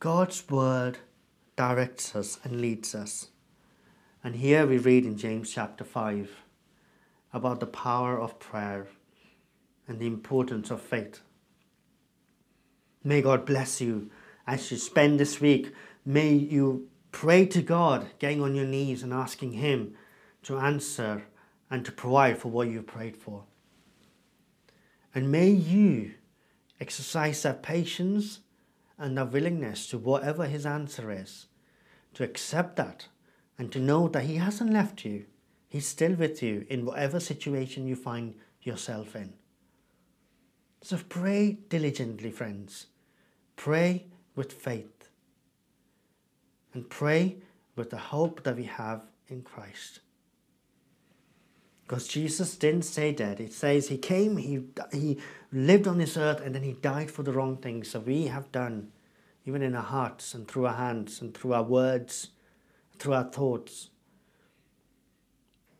God's 0.00 0.48
word 0.50 0.98
directs 1.56 2.16
us 2.16 2.40
and 2.42 2.60
leads 2.60 2.94
us. 2.94 3.28
And 4.24 4.36
here 4.36 4.66
we 4.66 4.78
read 4.78 5.04
in 5.04 5.16
James 5.16 5.52
chapter 5.52 5.84
5 5.84 6.41
about 7.32 7.60
the 7.60 7.66
power 7.66 8.20
of 8.20 8.38
prayer 8.38 8.88
and 9.88 9.98
the 9.98 10.06
importance 10.06 10.70
of 10.70 10.80
faith. 10.80 11.20
May 13.04 13.22
God 13.22 13.44
bless 13.44 13.80
you 13.80 14.10
as 14.46 14.70
you 14.70 14.76
spend 14.76 15.18
this 15.18 15.40
week. 15.40 15.72
May 16.04 16.32
you 16.34 16.88
pray 17.10 17.46
to 17.46 17.62
God, 17.62 18.08
getting 18.18 18.42
on 18.42 18.54
your 18.54 18.66
knees 18.66 19.02
and 19.02 19.12
asking 19.12 19.52
Him 19.52 19.94
to 20.44 20.58
answer 20.58 21.24
and 21.70 21.84
to 21.84 21.92
provide 21.92 22.38
for 22.38 22.48
what 22.48 22.68
you've 22.68 22.86
prayed 22.86 23.16
for. 23.16 23.44
And 25.14 25.30
may 25.30 25.50
you 25.50 26.12
exercise 26.80 27.42
that 27.42 27.62
patience 27.62 28.40
and 28.98 29.16
that 29.18 29.32
willingness 29.32 29.86
to 29.88 29.98
whatever 29.98 30.46
His 30.46 30.64
answer 30.66 31.10
is 31.10 31.46
to 32.14 32.24
accept 32.24 32.76
that 32.76 33.08
and 33.58 33.72
to 33.72 33.78
know 33.78 34.08
that 34.08 34.24
He 34.24 34.36
hasn't 34.36 34.72
left 34.72 35.04
you. 35.04 35.26
He's 35.72 35.88
still 35.88 36.12
with 36.12 36.42
you 36.42 36.66
in 36.68 36.84
whatever 36.84 37.18
situation 37.18 37.86
you 37.86 37.96
find 37.96 38.34
yourself 38.60 39.16
in. 39.16 39.32
So 40.82 40.98
pray 41.08 41.60
diligently, 41.70 42.30
friends. 42.30 42.88
Pray 43.56 44.04
with 44.36 44.52
faith. 44.52 45.08
And 46.74 46.90
pray 46.90 47.38
with 47.74 47.88
the 47.88 47.96
hope 47.96 48.42
that 48.42 48.56
we 48.56 48.64
have 48.64 49.06
in 49.28 49.40
Christ. 49.40 50.00
Because 51.86 52.06
Jesus 52.06 52.54
didn't 52.56 52.82
say 52.82 53.14
that. 53.14 53.40
It 53.40 53.54
says 53.54 53.88
he 53.88 53.96
came, 53.96 54.36
he, 54.36 54.64
he 54.92 55.20
lived 55.50 55.88
on 55.88 55.96
this 55.96 56.18
earth, 56.18 56.42
and 56.42 56.54
then 56.54 56.64
he 56.64 56.74
died 56.74 57.10
for 57.10 57.22
the 57.22 57.32
wrong 57.32 57.56
things 57.56 57.92
that 57.92 58.04
we 58.04 58.26
have 58.26 58.52
done, 58.52 58.92
even 59.46 59.62
in 59.62 59.74
our 59.74 59.82
hearts 59.82 60.34
and 60.34 60.46
through 60.46 60.66
our 60.66 60.74
hands 60.74 61.22
and 61.22 61.32
through 61.32 61.54
our 61.54 61.62
words, 61.62 62.28
through 62.98 63.14
our 63.14 63.24
thoughts. 63.24 63.88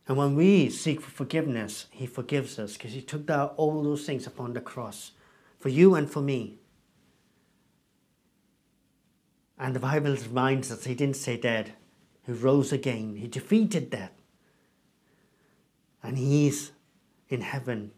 And 0.09 0.17
when 0.17 0.35
we 0.35 0.69
seek 0.69 1.01
for 1.01 1.11
forgiveness, 1.11 1.87
he 1.91 2.07
forgives 2.07 2.59
us 2.59 2.75
because 2.75 2.93
he 2.93 3.03
took 3.03 3.27
down 3.27 3.51
all 3.57 3.83
those 3.83 4.05
things 4.05 4.27
upon 4.27 4.53
the 4.53 4.61
cross 4.61 5.13
for 5.61 5.69
you 5.69 5.95
and 5.95 6.11
for 6.11 6.21
me. 6.21 6.59
And 9.59 9.77
the 9.77 9.81
Bible 9.81 10.17
reminds 10.17 10.73
us 10.73 10.85
he 10.85 10.95
didn't 10.95 11.17
stay 11.17 11.37
dead, 11.37 11.75
he 12.27 12.33
rose 12.33 12.73
again, 12.73 13.17
he 13.17 13.29
defeated 13.29 13.91
death. 13.91 14.13
And 16.03 16.19
he's 16.19 16.73
in 17.29 17.43
heaven. 17.43 17.93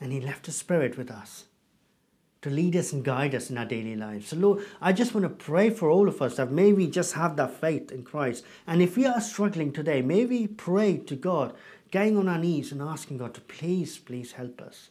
And 0.00 0.12
he 0.12 0.20
left 0.20 0.48
a 0.48 0.52
spirit 0.52 0.98
with 0.98 1.08
us 1.08 1.44
to 2.42 2.50
lead 2.50 2.74
us 2.74 2.92
and 2.92 3.04
guide 3.04 3.34
us 3.34 3.50
in 3.50 3.56
our 3.56 3.64
daily 3.64 3.94
lives. 3.94 4.28
So, 4.28 4.36
Lord, 4.36 4.64
I 4.80 4.92
just 4.92 5.14
want 5.14 5.24
to 5.24 5.44
pray 5.44 5.70
for 5.70 5.88
all 5.88 6.08
of 6.08 6.20
us 6.20 6.36
that 6.36 6.50
may 6.50 6.72
we 6.72 6.88
just 6.88 7.14
have 7.14 7.36
that 7.36 7.54
faith 7.54 7.92
in 7.92 8.02
Christ. 8.02 8.44
And 8.66 8.82
if 8.82 8.96
we 8.96 9.06
are 9.06 9.20
struggling 9.20 9.72
today, 9.72 10.02
may 10.02 10.26
we 10.26 10.48
pray 10.48 10.96
to 10.98 11.14
God, 11.14 11.54
getting 11.92 12.18
on 12.18 12.28
our 12.28 12.38
knees 12.38 12.72
and 12.72 12.82
asking 12.82 13.18
God 13.18 13.34
to 13.34 13.40
please, 13.40 13.96
please 13.96 14.32
help 14.32 14.60
us. 14.60 14.90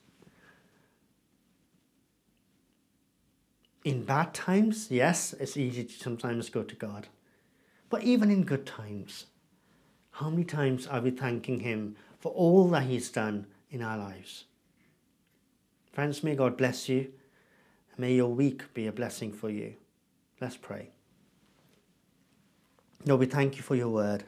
In 3.83 4.05
bad 4.05 4.33
times, 4.33 4.87
yes, 4.89 5.33
it's 5.33 5.57
easy 5.57 5.83
to 5.83 5.93
sometimes 5.93 6.49
go 6.49 6.63
to 6.63 6.75
God. 6.75 7.07
But 7.89 8.03
even 8.03 8.31
in 8.31 8.43
good 8.43 8.65
times, 8.65 9.25
how 10.11 10.29
many 10.29 10.45
times 10.45 10.87
are 10.87 11.01
we 11.01 11.11
thanking 11.11 11.59
Him 11.59 11.97
for 12.19 12.31
all 12.31 12.69
that 12.69 12.83
He's 12.83 13.09
done 13.09 13.47
in 13.71 13.81
our 13.81 13.97
lives? 13.97 14.45
Friends, 15.91 16.23
may 16.23 16.35
God 16.35 16.55
bless 16.55 16.87
you. 16.87 17.11
May 18.01 18.13
your 18.13 18.33
week 18.33 18.73
be 18.73 18.87
a 18.87 18.91
blessing 18.91 19.31
for 19.31 19.51
you. 19.51 19.75
Let's 20.41 20.57
pray. 20.57 20.89
Lord, 23.05 23.19
we 23.19 23.27
thank 23.27 23.57
you 23.57 23.61
for 23.61 23.75
your 23.75 23.89
word. 23.89 24.23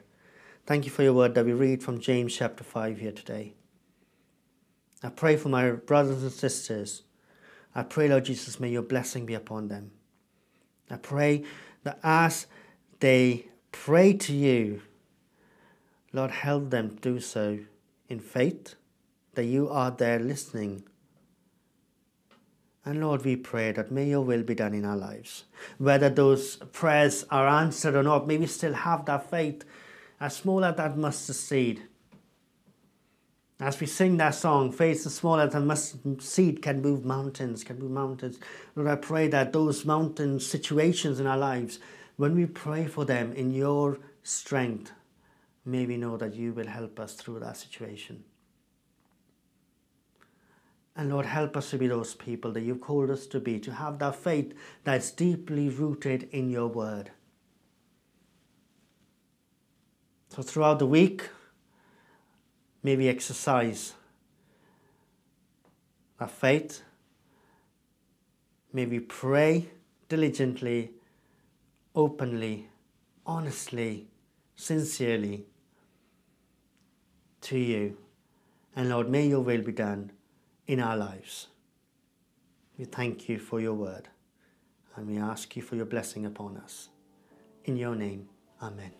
Thank 0.64 0.84
you 0.84 0.92
for 0.92 1.02
your 1.02 1.12
word 1.12 1.34
that 1.34 1.44
we 1.44 1.54
read 1.54 1.82
from 1.82 1.98
James 1.98 2.36
chapter 2.36 2.62
5 2.62 2.98
here 2.98 3.10
today. 3.10 3.54
I 5.02 5.08
pray 5.08 5.36
for 5.36 5.48
my 5.48 5.72
brothers 5.72 6.22
and 6.22 6.30
sisters 6.30 7.02
I 7.74 7.82
pray, 7.82 8.08
Lord 8.08 8.26
Jesus, 8.26 8.60
may 8.60 8.68
your 8.68 8.82
blessing 8.82 9.26
be 9.26 9.34
upon 9.34 9.66
them. 9.66 9.90
I 10.88 10.96
pray 10.96 11.42
that 11.82 11.98
as 12.04 12.46
they 13.00 13.48
pray 13.72 14.12
to 14.12 14.32
you, 14.32 14.82
Lord, 16.12 16.30
help 16.30 16.70
them 16.70 16.90
to 16.90 16.96
do 16.96 17.18
so 17.18 17.58
in 18.08 18.20
faith, 18.20 18.76
that 19.34 19.46
you 19.46 19.68
are 19.68 19.90
there 19.90 20.20
listening. 20.20 20.84
And 22.84 23.00
Lord, 23.00 23.24
we 23.24 23.36
pray 23.36 23.72
that 23.72 23.90
may 23.90 24.10
your 24.10 24.20
will 24.20 24.42
be 24.42 24.54
done 24.54 24.74
in 24.74 24.84
our 24.84 24.96
lives. 24.96 25.44
Whether 25.78 26.10
those 26.10 26.56
prayers 26.56 27.24
are 27.30 27.48
answered 27.48 27.94
or 27.94 28.02
not, 28.02 28.26
may 28.26 28.36
we 28.36 28.46
still 28.46 28.74
have 28.74 29.06
that 29.06 29.30
faith, 29.30 29.64
as 30.20 30.36
small 30.36 30.64
as 30.64 30.76
that 30.76 30.96
mustard 30.96 31.36
seed 31.36 31.82
as 33.60 33.80
we 33.80 33.86
sing 33.86 34.16
that 34.16 34.34
song, 34.34 34.72
faith 34.72 35.06
is 35.06 35.14
as 35.14 35.46
than 35.52 35.66
mustard 35.66 36.20
seed 36.20 36.60
can 36.60 36.82
move 36.82 37.04
mountains, 37.04 37.62
can 37.62 37.78
move 37.78 37.92
mountains. 37.92 38.38
Lord, 38.74 38.90
I 38.90 38.96
pray 38.96 39.28
that 39.28 39.52
those 39.52 39.84
mountain 39.84 40.40
situations 40.40 41.20
in 41.20 41.26
our 41.26 41.38
lives, 41.38 41.78
when 42.16 42.34
we 42.34 42.46
pray 42.46 42.86
for 42.86 43.04
them 43.04 43.32
in 43.32 43.52
your 43.52 43.98
strength, 44.22 44.90
may 45.64 45.86
we 45.86 45.96
know 45.96 46.16
that 46.16 46.34
you 46.34 46.52
will 46.52 46.66
help 46.66 46.98
us 46.98 47.14
through 47.14 47.40
that 47.40 47.56
situation. 47.56 48.24
And 50.96 51.10
Lord, 51.10 51.26
help 51.26 51.56
us 51.56 51.70
to 51.70 51.78
be 51.78 51.88
those 51.88 52.14
people 52.14 52.52
that 52.52 52.60
you've 52.60 52.80
called 52.80 53.10
us 53.10 53.26
to 53.28 53.40
be, 53.40 53.58
to 53.60 53.72
have 53.72 53.98
that 53.98 54.14
faith 54.14 54.54
that's 54.84 55.10
deeply 55.10 55.68
rooted 55.68 56.28
in 56.30 56.50
your 56.50 56.68
word. 56.68 57.10
So 60.28 60.42
throughout 60.42 60.78
the 60.78 60.86
week, 60.86 61.28
may 62.82 62.96
we 62.96 63.08
exercise 63.08 63.94
our 66.20 66.28
faith. 66.28 66.82
May 68.72 68.86
we 68.86 69.00
pray 69.00 69.68
diligently, 70.08 70.92
openly, 71.94 72.68
honestly, 73.26 74.06
sincerely 74.54 75.46
to 77.42 77.58
you. 77.58 77.96
And 78.76 78.90
Lord, 78.90 79.08
may 79.08 79.26
your 79.28 79.40
will 79.40 79.62
be 79.62 79.72
done 79.72 80.12
in 80.66 80.80
our 80.80 80.96
lives. 80.96 81.48
We 82.78 82.84
thank 82.84 83.28
you 83.28 83.38
for 83.38 83.60
your 83.60 83.74
word 83.74 84.08
and 84.96 85.06
we 85.06 85.18
ask 85.18 85.56
you 85.56 85.62
for 85.62 85.76
your 85.76 85.86
blessing 85.86 86.26
upon 86.26 86.56
us. 86.56 86.88
In 87.64 87.76
your 87.76 87.94
name, 87.94 88.28
Amen. 88.62 88.92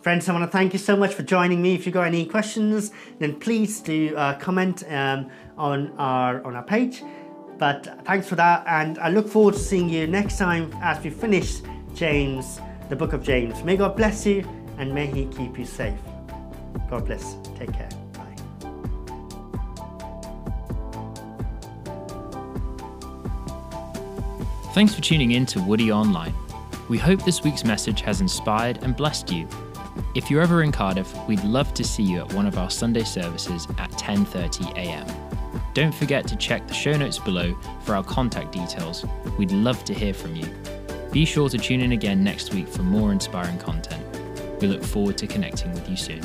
Friends, 0.00 0.28
I 0.28 0.32
want 0.32 0.44
to 0.44 0.50
thank 0.56 0.72
you 0.72 0.78
so 0.78 0.96
much 0.96 1.14
for 1.14 1.24
joining 1.24 1.60
me. 1.60 1.74
If 1.74 1.84
you've 1.84 1.94
got 1.94 2.06
any 2.06 2.26
questions, 2.26 2.92
then 3.18 3.40
please 3.40 3.80
do 3.80 4.14
uh, 4.16 4.38
comment 4.38 4.84
um, 4.88 5.28
on, 5.58 5.90
our, 5.98 6.44
on 6.44 6.54
our 6.54 6.62
page. 6.62 7.02
But 7.58 8.04
thanks 8.04 8.28
for 8.28 8.36
that, 8.36 8.64
and 8.68 8.98
I 8.98 9.08
look 9.08 9.26
forward 9.26 9.54
to 9.54 9.60
seeing 9.60 9.88
you 9.88 10.06
next 10.06 10.38
time 10.38 10.72
as 10.80 11.02
we 11.02 11.10
finish 11.10 11.60
James, 11.94 12.60
the 12.88 12.94
book 12.94 13.14
of 13.14 13.22
James. 13.22 13.64
May 13.64 13.76
God 13.76 13.96
bless 13.96 14.24
you 14.26 14.46
and 14.78 14.94
may 14.94 15.06
He 15.06 15.26
keep 15.26 15.58
you 15.58 15.64
safe. 15.64 15.98
God 16.88 17.06
bless. 17.06 17.36
Take 17.58 17.72
care. 17.72 18.05
Thanks 24.76 24.94
for 24.94 25.00
tuning 25.00 25.30
in 25.30 25.46
to 25.46 25.62
Woody 25.62 25.90
Online. 25.90 26.34
We 26.90 26.98
hope 26.98 27.24
this 27.24 27.42
week's 27.42 27.64
message 27.64 28.02
has 28.02 28.20
inspired 28.20 28.82
and 28.82 28.94
blessed 28.94 29.32
you 29.32 29.48
if 30.14 30.30
you're 30.30 30.42
ever 30.42 30.62
in 30.62 30.72
Cardiff, 30.72 31.14
we'd 31.26 31.42
love 31.44 31.72
to 31.72 31.82
see 31.82 32.02
you 32.02 32.20
at 32.20 32.32
one 32.34 32.46
of 32.46 32.58
our 32.58 32.70
Sunday 32.70 33.04
services 33.04 33.66
at 33.78 33.90
10:30 33.92 34.72
a.m. 34.76 35.06
Don't 35.74 35.94
forget 35.94 36.26
to 36.28 36.36
check 36.36 36.66
the 36.66 36.74
show 36.74 36.96
notes 36.96 37.18
below 37.18 37.54
for 37.80 37.94
our 37.94 38.04
contact 38.04 38.52
details. 38.52 39.04
We'd 39.38 39.52
love 39.52 39.82
to 39.84 39.94
hear 39.94 40.12
from 40.12 40.36
you. 40.36 40.46
Be 41.10 41.24
sure 41.24 41.48
to 41.48 41.56
tune 41.58 41.80
in 41.80 41.92
again 41.92 42.22
next 42.22 42.52
week 42.52 42.68
for 42.68 42.82
more 42.82 43.12
inspiring 43.12 43.58
content. 43.58 44.04
We 44.60 44.68
look 44.68 44.84
forward 44.84 45.16
to 45.18 45.26
connecting 45.26 45.72
with 45.72 45.88
you 45.88 45.96
soon. 45.96 46.22